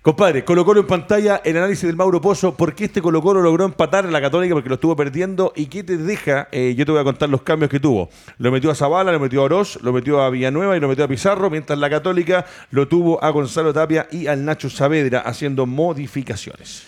[0.03, 3.41] Compadre, Colo Colo en pantalla, el análisis del Mauro Pozo, ¿por qué este Colo Colo
[3.41, 4.53] logró empatar a la Católica?
[4.53, 5.53] Porque lo estuvo perdiendo.
[5.55, 6.49] ¿Y qué te deja?
[6.51, 8.09] Eh, yo te voy a contar los cambios que tuvo.
[8.39, 11.05] Lo metió a Zavala, lo metió a Oroz, lo metió a Villanueva y lo metió
[11.05, 15.67] a Pizarro, mientras la Católica lo tuvo a Gonzalo Tapia y al Nacho Saavedra haciendo
[15.67, 16.83] modificaciones.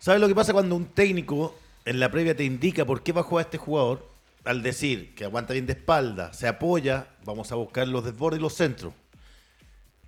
[0.00, 1.54] ¿Sabes lo que pasa cuando un técnico
[1.84, 4.08] en la previa te indica por qué va a jugar este jugador?
[4.44, 8.42] Al decir que aguanta bien de espalda, se apoya, vamos a buscar los desbordes y
[8.42, 8.92] los centros.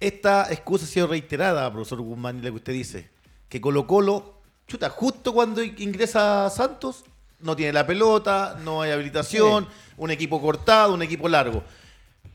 [0.01, 3.09] Esta excusa ha sido reiterada, profesor Guzmán, y la que usted dice,
[3.49, 4.35] que Colo Colo,
[4.67, 7.05] chuta, justo cuando ingresa Santos,
[7.41, 11.63] no tiene la pelota, no hay habilitación, un equipo cortado, un equipo largo.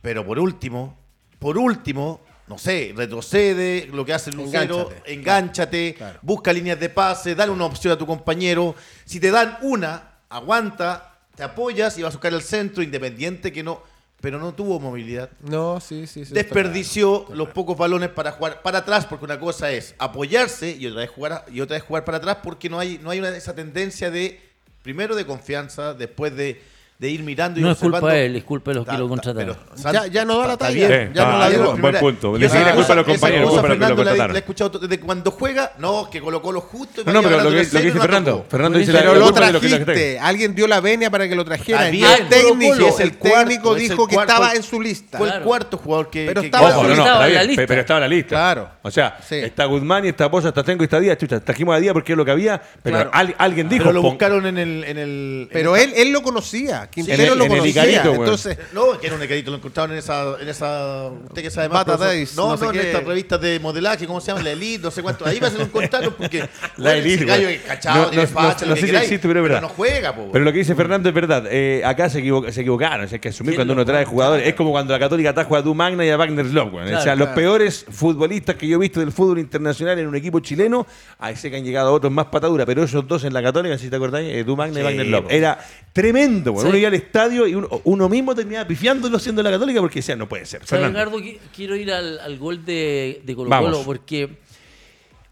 [0.01, 0.97] Pero por último,
[1.39, 5.14] por último, no sé, retrocede, lo que hace el Lucero, Engánchate.
[5.14, 6.20] engánchate, Claro.
[6.22, 8.76] busca líneas de pase, dale una opción a tu compañero.
[9.05, 13.64] Si te dan una, aguanta, te apoyas y vas a buscar el centro, independiente que
[13.64, 13.82] no,
[14.24, 15.32] pero no tuvo movilidad.
[15.42, 16.24] No, sí, sí.
[16.24, 20.88] sí Desperdició los pocos balones para jugar para atrás, porque una cosa es apoyarse y
[20.88, 23.36] otra vez jugar, y otra vez jugar para atrás, porque no hay, no hay una,
[23.36, 24.40] esa tendencia de,
[24.82, 26.62] primero de confianza, después de,
[27.04, 27.99] de ir mirando y No es observando.
[28.08, 29.58] culpa de él, es culpa de los que lo ta- contrataron.
[29.91, 31.10] Ya- ya no da la talla, bien.
[31.12, 31.76] Sí, ya no la dio.
[31.76, 32.38] Buen punto.
[32.38, 33.95] Esa siquiera es culpa de los compañeros, cosa, culpa de los que lo Fernando, la,
[34.10, 34.34] contrataron.
[34.34, 37.01] la he escuchado desde cuando juega, no, que Colo Colo justo.
[37.01, 38.32] y No, no, pero lo que, 3-0 lo que dice no Fernando.
[38.38, 38.45] tocó.
[38.49, 40.20] Fernando dice Pero la lo lo lo trajiste.
[40.20, 43.89] Alguien dio la venia para que lo Y bien, el técnico, es el técnico es
[43.89, 45.18] dijo que estaba en su lista.
[45.18, 46.26] Fue el cuarto jugador que.
[46.28, 47.64] Pero estaba- no, no, en la lista.
[47.68, 48.30] pero estaba en la lista.
[48.30, 48.70] Claro.
[48.86, 49.36] O sea, Sí.
[49.36, 51.18] está Guzmán y está Pozo, está Tengo y está Díaz.
[51.18, 53.10] Chucha, trajimos a Díaz porque es lo que había, pero Claro.
[53.14, 53.84] al- alguien dijo.
[53.86, 54.84] Pero lo pon- buscaron en el.
[54.84, 56.90] En el Pero en él, él lo conocía.
[56.92, 57.82] Quintero En el- lo en el conocía.
[57.84, 58.24] Icarito, weón.
[58.24, 61.70] Entonces, No, que era un ecarito, lo encontraron en esa, en esa, usted que sabe
[61.70, 61.80] más.
[61.80, 62.08] Bata profesor.
[62.14, 62.82] Days, no, no no, sé en qué.
[62.92, 64.42] estas revistas de modelaje, ¿cómo se llama?
[64.44, 65.26] La Elite, no sé cuánto.
[65.26, 66.40] Ahí va a ser un encontraron porque
[66.78, 68.86] La bueno, Elite, gallo es cachado, No, tiene no, facha, no, lo no que sé
[68.86, 69.62] si queráis, existe, pero es verdad.
[69.62, 70.30] no juega, po.
[70.32, 71.46] Pero lo que dice Fernando es verdad.
[71.50, 73.08] Eh, acá se, equivo- se equivocaron.
[73.10, 74.48] Hay que asumir ¿Quién cuando lo uno trae jugadores.
[74.48, 76.74] Es como cuando la Católica trajo a Du Magna y a Wagner Love.
[76.74, 76.86] weón.
[76.88, 77.36] o sea, Claro, los claro.
[77.36, 80.86] peores futbolistas que yo he visto del fútbol internacional en un equipo chileno,
[81.20, 83.90] ahí sé que han llegado otros más pataduras, pero esos dos en la Católica, si
[83.90, 85.26] te acordáis, eh, y Wagner Love.
[85.30, 85.60] Era
[85.92, 86.54] tremendo.
[86.60, 86.68] Sí.
[86.68, 90.16] Uno iba al estadio y uno, uno mismo terminaba pifiándolo siendo la Católica porque decía,
[90.16, 90.62] no puede ser.
[90.62, 93.72] Que Quiero ir al, al gol de, de Colo Vamos.
[93.72, 94.38] Colo porque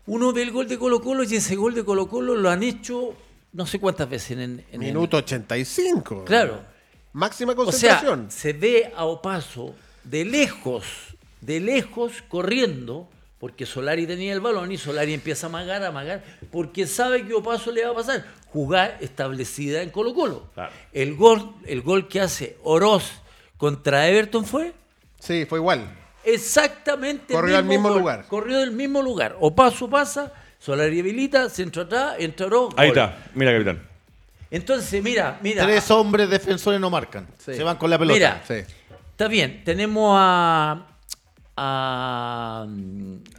[0.08, 2.64] uno ve el gol de Colo Colo y ese gol de Colo Colo lo han
[2.64, 3.16] hecho
[3.54, 6.24] no sé cuántas veces en, en el- minuto 85.
[6.26, 6.62] Claro.
[7.14, 8.32] Máxima O sea, concentración.
[8.32, 9.76] se ve a Opaso
[10.06, 10.86] de lejos,
[11.42, 13.10] de lejos corriendo,
[13.42, 17.34] porque Solari tenía el balón y Solari empieza a amagar, a amagar, porque sabe que
[17.34, 18.24] Opaso le va a pasar.
[18.54, 20.48] Jugar establecida en Colo Colo.
[20.54, 20.72] Claro.
[20.94, 23.12] El, gol, el gol que hace Oroz
[23.58, 24.74] contra Everton fue
[25.20, 25.90] sí, fue igual.
[26.24, 28.26] exactamente Corrió al mismo lugar.
[28.28, 29.36] Corrió del mismo lugar.
[29.40, 32.76] Opaso pasa, Solari habilita, centro atrás, entra Oroz.
[32.78, 32.98] Ahí gol.
[33.00, 33.18] está.
[33.34, 33.82] Mira, capitán.
[34.52, 35.64] Entonces, mira, mira.
[35.66, 37.28] Tres hombres defensores no marcan.
[37.40, 37.56] Sí.
[37.56, 38.14] Se van con la pelota.
[38.14, 38.72] Mira, Sí.
[39.10, 40.91] Está bien, tenemos a.
[41.58, 42.66] a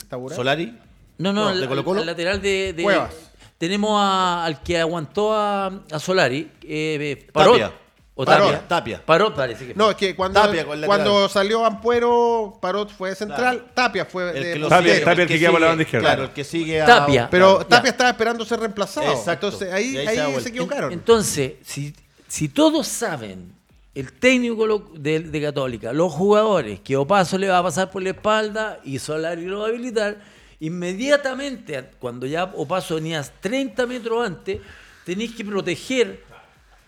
[0.08, 0.34] ¿Tabura?
[0.36, 0.78] Solari.
[1.18, 2.00] no, no, No, al, ¿de Colo-Colo?
[2.00, 2.72] al lateral de.
[2.72, 3.14] de- Cuevas.
[3.58, 7.52] Tenemos a- al que aguantó a, a Solari, eh, Parot.
[7.60, 7.72] Tapia.
[8.14, 8.68] O Parot, Tapia.
[8.68, 9.06] Tapia.
[9.06, 9.74] Parot parece que.
[9.74, 14.52] No, es que cuando, Tapia cuando salió Ampuero, Parot fue central, Tapia fue El de
[14.54, 16.06] que lo Tapia- sigue, Tapia el que queda por la banda izquierda.
[16.08, 16.86] Claro, el que sigue a.
[16.86, 17.28] Tapia.
[17.30, 17.90] Pero Claro, Tapia ya.
[17.90, 19.12] estaba esperando ser reemplazado.
[19.12, 19.46] Exacto.
[19.46, 20.92] Entonces ahí, ahí ahí se se, equivocaron.
[20.92, 21.94] Entonces, si,
[22.28, 23.54] si todos saben,
[23.94, 28.80] el técnico de, Católica, los jugadores, que Opaso le va a pasar por la espalda
[28.84, 30.18] y Solari lo va a habilitar,
[30.60, 34.60] inmediatamente, cuando ya Opaso venías 30 metros antes,
[35.04, 36.22] tenéis que proteger,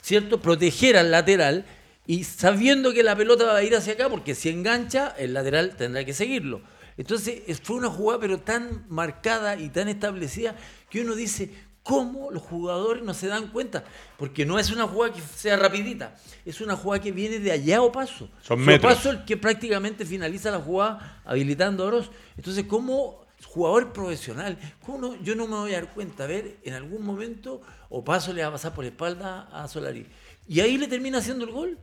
[0.03, 0.41] ¿cierto?
[0.41, 1.65] Proteger al lateral
[2.07, 5.75] y sabiendo que la pelota va a ir hacia acá, porque si engancha, el lateral
[5.77, 6.61] tendrá que seguirlo.
[6.97, 10.55] Entonces, es- fue una jugada pero tan marcada y tan establecida
[10.91, 11.51] que uno dice,
[11.85, 13.85] ¿Cómo los jugadores no se dan cuenta?
[14.17, 17.83] Porque no es una jugada que sea rapidita, es una jugada que viene de allá
[17.83, 18.29] o paso.
[18.43, 18.91] Son metros.
[18.93, 22.11] Opaso el que prácticamente finaliza la jugada habilitando a Oroz.
[22.37, 26.25] Entonces, ¿cómo jugador profesional, cómo no- yo no me voy a dar cuenta?
[26.25, 27.61] A ver, en algún momento
[27.91, 30.07] Opaso le va a pasar por la espalda a Solari.
[30.49, 31.79] Y ahí le termina haciendo el gol.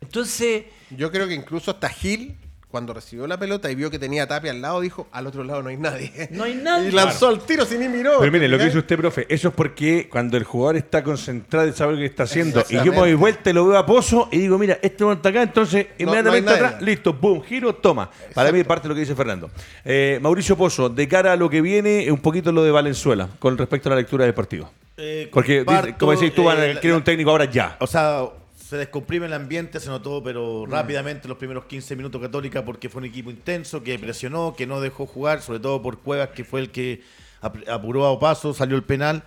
[0.00, 2.36] Entonces, Yo creo que incluso hasta Gil,
[2.70, 5.42] cuando recibió la pelota y vio que tenía a Tapia al lado, dijo, al otro
[5.42, 6.28] lado no hay nadie.
[6.30, 6.80] No hay nadie.
[6.90, 8.18] Y lanzó el tiro sin ni miró.
[8.20, 11.68] Pero mire, lo que dice usted, profe, eso es porque cuando el jugador está concentrado
[11.68, 13.84] y sabe lo que está haciendo, y yo me doy vuelta y lo veo a
[13.84, 17.74] Pozo y digo, mira, este no está acá, entonces no inmediatamente atrás, listo, boom, giro,
[17.74, 18.10] toma.
[18.34, 19.50] Para mí parte de lo que dice Fernando.
[19.84, 23.58] Eh, Mauricio Pozo, de cara a lo que viene, un poquito lo de Valenzuela, con
[23.58, 24.70] respecto a la lectura del partido.
[24.96, 27.76] Eh, Porque, comparto, como decís tú, van a eh, querer un técnico ahora ya.
[27.80, 28.24] O sea,
[28.70, 30.70] se descomprime el ambiente, se notó, pero Mm.
[30.70, 34.80] rápidamente los primeros 15 minutos Católica porque fue un equipo intenso, que presionó, que no
[34.80, 37.02] dejó jugar, sobre todo por Cuevas, que fue el que
[37.40, 39.24] ap- apuró a paso, salió el penal.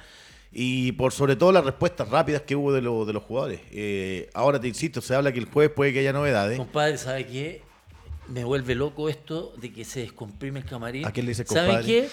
[0.55, 3.59] Y por sobre todo las respuestas rápidas que hubo de, lo- de los jugadores.
[3.71, 6.57] Eh, ahora te insisto, se habla que el jueves puede que haya novedades.
[6.57, 7.63] compadre, ¿sabe qué?
[8.29, 11.05] Me vuelve loco esto de que se descomprime el camarín.
[11.05, 11.85] ¿A quién le dice ¿Sabe compadre?
[11.87, 12.09] qué?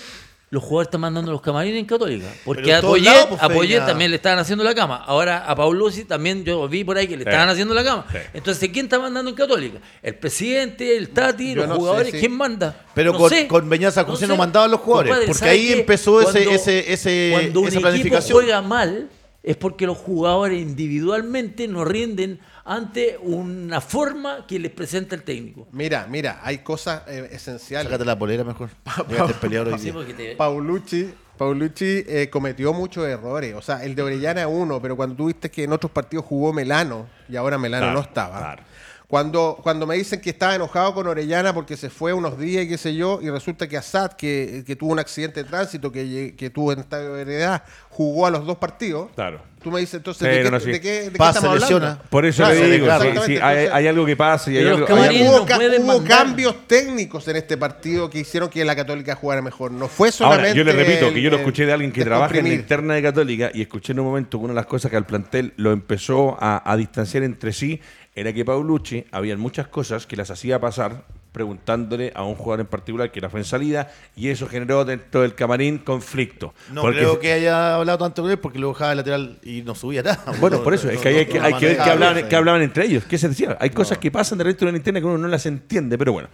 [0.53, 2.27] Los jugadores están mandando los camarines en Católica.
[2.45, 3.87] Porque a Poyet, pues, a Poyet Feña.
[3.87, 4.97] también le estaban haciendo la cama.
[5.07, 7.29] Ahora a Paulucci también yo vi por ahí que le Sí.
[7.29, 8.05] estaban haciendo la cama.
[8.11, 8.19] Sí.
[8.35, 9.79] Entonces, ¿quién está mandando en Católica?
[10.03, 12.15] ¿El presidente, el Tati, Yo los no sé jugadores?
[12.19, 12.85] ¿Quién manda?
[12.95, 13.47] Pero No con, sé.
[13.47, 14.39] con Beñaza José no, sé.
[14.39, 15.11] mandaban los jugadores.
[15.11, 18.39] Compadre, porque ¿sabe ahí empezó ese, Cuando- ese, ese, cuando un esa equipo planificación.
[18.41, 19.09] juega mal
[19.45, 22.41] es porque los jugadores individualmente no rinden
[22.71, 25.67] ante una forma que les presenta el técnico.
[25.73, 27.87] Mira, mira, hay cosas eh, esenciales.
[27.91, 28.71] Sácate la polera mejor.
[29.79, 33.55] Sí, porque te- Paulucci, Paulucci eh, cometió muchos errores.
[33.57, 36.25] O sea, el de Orellana es uno, pero cuando tú viste que en otros partidos
[36.25, 38.39] jugó Melano y ahora Melano Claro, no estaba.
[38.39, 38.63] claro.
[39.11, 42.69] Cuando, cuando me dicen que estaba enojado con Orellana porque se fue unos días y
[42.69, 46.35] qué sé yo, y resulta que Assad, que, que tuvo un accidente de tránsito, que,
[46.39, 49.09] que tuvo en estado de heredad, jugó a los dos partidos.
[49.17, 49.43] Claro.
[49.61, 50.71] Tú me dices, entonces, Pero ¿de qué, no, sí.
[50.71, 51.79] de qué- de qué Pasa, estamos hablando?
[51.81, 52.03] lesiona.
[52.09, 54.57] Por eso Claro, le digo, sí, exactamente, sí, hay, entonces- hay algo que pasa y
[54.57, 56.19] hay Pero algo, los hay camarines algo- Hubo, no ca- pueden hubo mandar.
[56.19, 59.73] cambios técnicos en este partido que hicieron que la Católica jugara mejor.
[59.73, 60.57] No fue Ahora, solamente.
[60.57, 62.55] yo le repito el- que yo lo el escuché de alguien que trabaja en la
[62.55, 65.05] interna de Católica y escuché en un momento que una de las cosas que al
[65.05, 67.81] plantel lo empezó a, a distanciar entre sí
[68.15, 72.67] era que Paulucci había muchas cosas que las hacía pasar preguntándole a un jugador en
[72.67, 76.53] particular que era fue en salida y eso generó dentro del camarín conflicto.
[76.73, 79.63] No Porque- creo que haya hablado tanto con él porque lo dejaba de lateral y
[79.63, 80.25] no subía nada.
[80.41, 81.77] Bueno, No, por eso, no, es que hay, hay no, que, no hay que ver
[81.77, 83.05] qué hablaban, hablaban entre ellos.
[83.05, 83.57] ¿Qué se decía?
[83.61, 86.13] Hay cosas que pasan de repente en la interna que uno no las entiende, pero
[86.13, 86.29] bueno.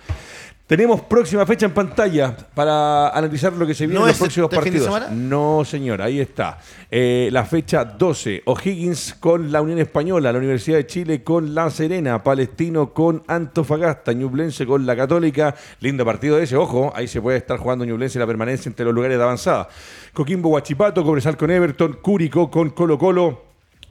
[0.66, 4.50] Tenemos próxima fecha en pantalla para analizar lo que se viene ¿No en los próximos
[4.50, 5.12] este partidos.
[5.12, 6.58] No, señor, ahí está.
[6.90, 11.70] Eh, la fecha 12, O'Higgins con la Unión Española, la Universidad de Chile con La
[11.70, 15.54] Serena, Palestino con Antofagasta, Ñublense con la Católica.
[15.78, 19.18] Lindo partido ese, ojo, ahí se puede estar jugando Ñublense la permanencia entre los lugares
[19.18, 19.68] de avanzada.
[20.12, 23.45] Coquimbo Huachipato, Cobresal con Everton, Curicó con Colo Colo,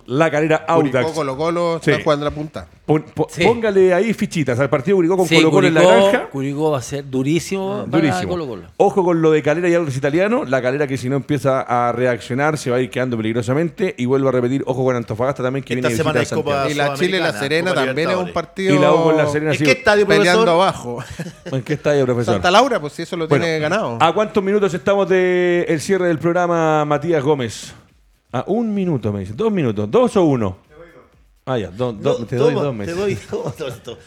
[0.08, 1.14] La Calera Curicó, Audax.
[1.14, 2.02] Colo Colo, está Sí.
[2.04, 2.68] jugando la punta.
[2.86, 3.44] Pon- po- Sí.
[3.44, 6.30] Póngale ahí fichitas al partido Curicó con Sí, Colo Colo en la Curicó- granja.
[6.30, 8.30] Curicó va a ser durísimo, para Durísimo.
[8.34, 8.64] Colo Colo.
[8.78, 10.46] Ojo con lo de Calera y Alves Italiano.
[10.46, 13.96] La Calera que si no empieza a reaccionar se va a ir quedando peligrosamente.
[13.98, 16.70] Y vuelvo a repetir, ojo con Antofagasta también que Esta viene a semana hay Copa.
[16.70, 18.76] Y la Chile La Serena Copa también es un partido.
[18.76, 20.50] Y la U con La Serena ¿En qué estadio, Peleando profesor?
[20.50, 21.04] abajo.
[21.46, 22.36] ¿En qué estadio, profesor?
[22.36, 23.98] Santa Laura, pues si eso lo Bueno, tiene ganado.
[24.00, 27.74] ¿A cuántos minutos estamos del el cierre del programa, Matías Gómez?
[28.38, 29.34] A un minuto, me dice.
[29.34, 29.90] Dos minutos.
[29.90, 30.58] ¿Dos o uno?
[31.48, 31.70] Ah, ya.
[31.70, 32.96] do- do- No, te doy toma, dos meses.
[32.96, 33.54] Te doy dos.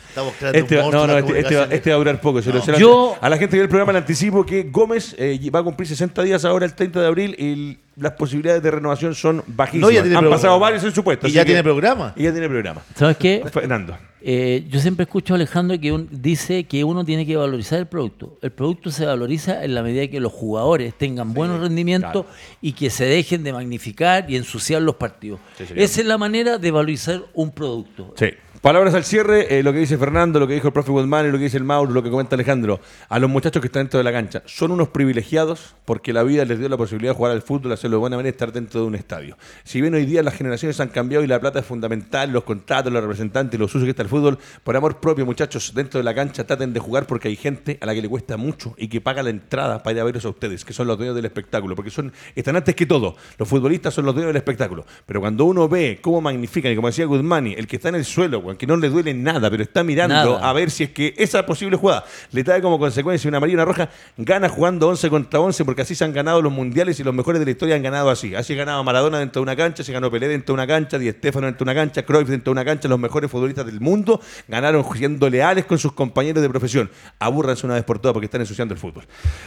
[0.08, 2.20] Estamos creando Este, un va- monstruo no, no, este, este va, este va a durar
[2.20, 2.42] poco.
[2.42, 4.64] se lo- se lo- Yo- a la gente que ve el programa le anticipo que
[4.64, 8.62] Gómez eh, va a cumplir 60 días ahora el 30 de abril y las posibilidades
[8.62, 9.88] de renovación son bajísimas.
[9.88, 10.36] No, ya tiene Han programa.
[10.42, 11.26] pasado varios en su puesto.
[11.28, 12.12] Y ya que- tiene programa.
[12.16, 12.82] Y ya tiene programa.
[12.94, 13.42] ¿Sabes qué?
[13.52, 13.96] Fernando.
[14.20, 17.86] Eh, yo siempre escucho a Alejandro que un- dice que uno tiene que valorizar el
[17.86, 18.36] producto.
[18.42, 22.26] El producto se valoriza en la medida que los jugadores tengan buenos rendimientos
[22.60, 25.38] y que se dejen de magnificar y ensuciar los partidos.
[25.56, 25.64] Sí.
[25.76, 28.12] Esa es la manera de valorizar un producto.
[28.16, 28.30] Sí.
[28.60, 31.30] Palabras al cierre, eh, lo que dice Fernando, lo que dijo el profe Guzmán y
[31.30, 32.80] lo que dice el Mauro, lo que comenta Alejandro.
[33.08, 36.44] A los muchachos que están dentro de la cancha, son unos privilegiados porque la vida
[36.44, 38.80] les dio la posibilidad de jugar al fútbol, hacerlo de buena manera y estar dentro
[38.80, 39.38] de un estadio.
[39.62, 42.92] Si bien hoy día las generaciones han cambiado y la plata es fundamental, los contratos,
[42.92, 46.12] los representantes, los usos que está el fútbol, por amor propio, muchachos, dentro de la
[46.12, 49.00] cancha traten de jugar porque hay gente a la que le cuesta mucho y que
[49.00, 51.76] paga la entrada para ir a veros a ustedes, que son los dueños del espectáculo,
[51.76, 53.14] porque son están antes que todo.
[53.38, 54.84] Los futbolistas son los dueños del espectáculo.
[55.06, 58.04] Pero cuando uno ve cómo magnifican, y como decía Guzmani, el que está en el
[58.04, 60.48] suelo, weón, que no le duele nada, pero está mirando Nada.
[60.48, 63.56] a ver si es que esa posible jugada le trae como consecuencia una amarilla y
[63.56, 67.04] una roja, gana jugando 11 contra 11, porque así se han ganado los mundiales y
[67.04, 68.34] los mejores de la historia han ganado así.
[68.34, 70.98] Así ha ganado Maradona dentro de una cancha, se ganó Pelé dentro de una cancha,
[70.98, 73.80] Di Stéfano dentro de una cancha, Cruyff dentro de una cancha, los mejores futbolistas del
[73.80, 76.90] mundo ganaron siendo leales con sus compañeros de profesión.
[77.18, 79.04] Abúrranse una vez por todas porque están ensuciando el fútbol.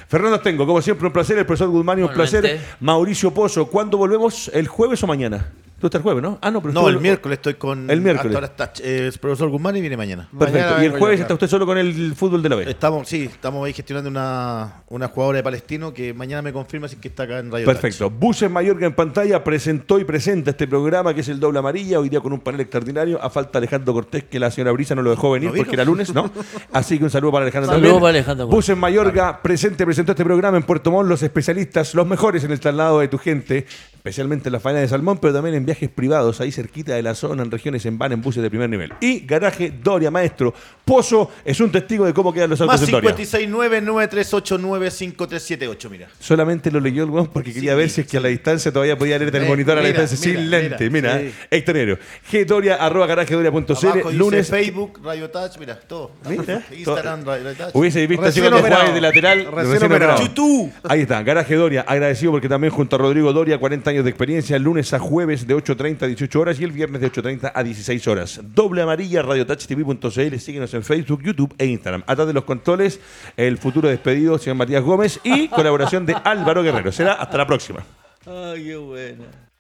[0.07, 1.37] Fernando Tengo, como siempre, un placer.
[1.37, 2.59] El profesor Guzmán, un placer.
[2.79, 4.49] Mauricio Pozo, ¿cuándo volvemos?
[4.53, 5.51] ¿El jueves o mañana?
[5.82, 6.38] Tú estás el jueves, ¿no?
[6.41, 7.89] Ah, no, pero No, el miércoles estoy con.
[7.89, 8.38] El miércoles.
[8.38, 10.29] Hasta ahora está eh, el profesor Guzmán y viene mañana.
[10.38, 10.67] Perfecto.
[10.67, 12.69] Mañana y el jueves yo, está usted solo con el fútbol de la B.
[12.69, 16.97] Estamos, sí, estamos ahí gestionando una, una jugadora de Palestino que mañana me confirma si
[16.97, 18.11] que está acá en Radio Perfecto.
[18.11, 22.09] Buses Mayorga en pantalla presentó y presenta este programa que es el doble amarilla, hoy
[22.09, 23.19] día con un panel extraordinario.
[23.19, 26.13] A falta Alejandro Cortés, que la señora Brisa no lo dejó venir porque era lunes,
[26.13, 26.29] ¿no?
[26.71, 28.01] Así que un saludo para Alejandro Saludo también.
[28.01, 28.55] para Alejandro Cortés.
[28.55, 32.59] Buses Mayorga presente, presentó este programa en Puerto Montt, los especialistas, los mejores en el
[32.59, 33.65] traslado de tu gente,
[34.01, 37.13] especialmente en la faena de salmón, pero también en viajes privados, ahí cerquita de la
[37.13, 38.91] zona, en regiones en van, en buses de primer nivel.
[38.99, 40.55] Y Garaje Doria, maestro.
[40.83, 43.15] Pozo es un testigo de cómo quedan los autos Más en Doria.
[43.15, 46.07] 569-9389-5378, mira.
[46.19, 48.97] Solamente lo leyó el weón porque quería ver si es que a la distancia todavía
[48.97, 50.89] podía leer el Eh, monitor a la mira, distancia sin mira, lente.
[50.89, 51.35] mira, Mira, sí.
[51.51, 51.99] extraordinario.
[52.31, 54.49] Gdoria, arroba garajedoria.cl, lunes.
[54.49, 56.11] Facebook, Radio Touch, mira, todo.
[56.27, 57.69] Mira, Instagram, Radio Touch.
[57.75, 59.47] Hubiese visto así cuando de lateral.
[59.51, 60.19] Recién operado.
[60.21, 60.71] YouTube.
[60.89, 64.57] Ahí está, Garaje Doria, agradecido porque también junto a Rodrigo Doria, 40 años de experiencia,
[64.57, 68.07] lunes a jueves de 8.30 a 18 horas y el viernes de 8.30 a 16
[68.07, 68.41] horas.
[68.43, 72.03] Doble amarilla, radiotouchtv.cl, síguenos en Facebook, YouTube e Instagram.
[72.07, 72.99] Atrás de los controles,
[73.37, 76.91] el futuro despedido, señor Matías Gómez y colaboración de Álvaro Guerrero.
[76.91, 77.85] Será hasta la próxima.
[78.25, 79.50] Ay, qué buena.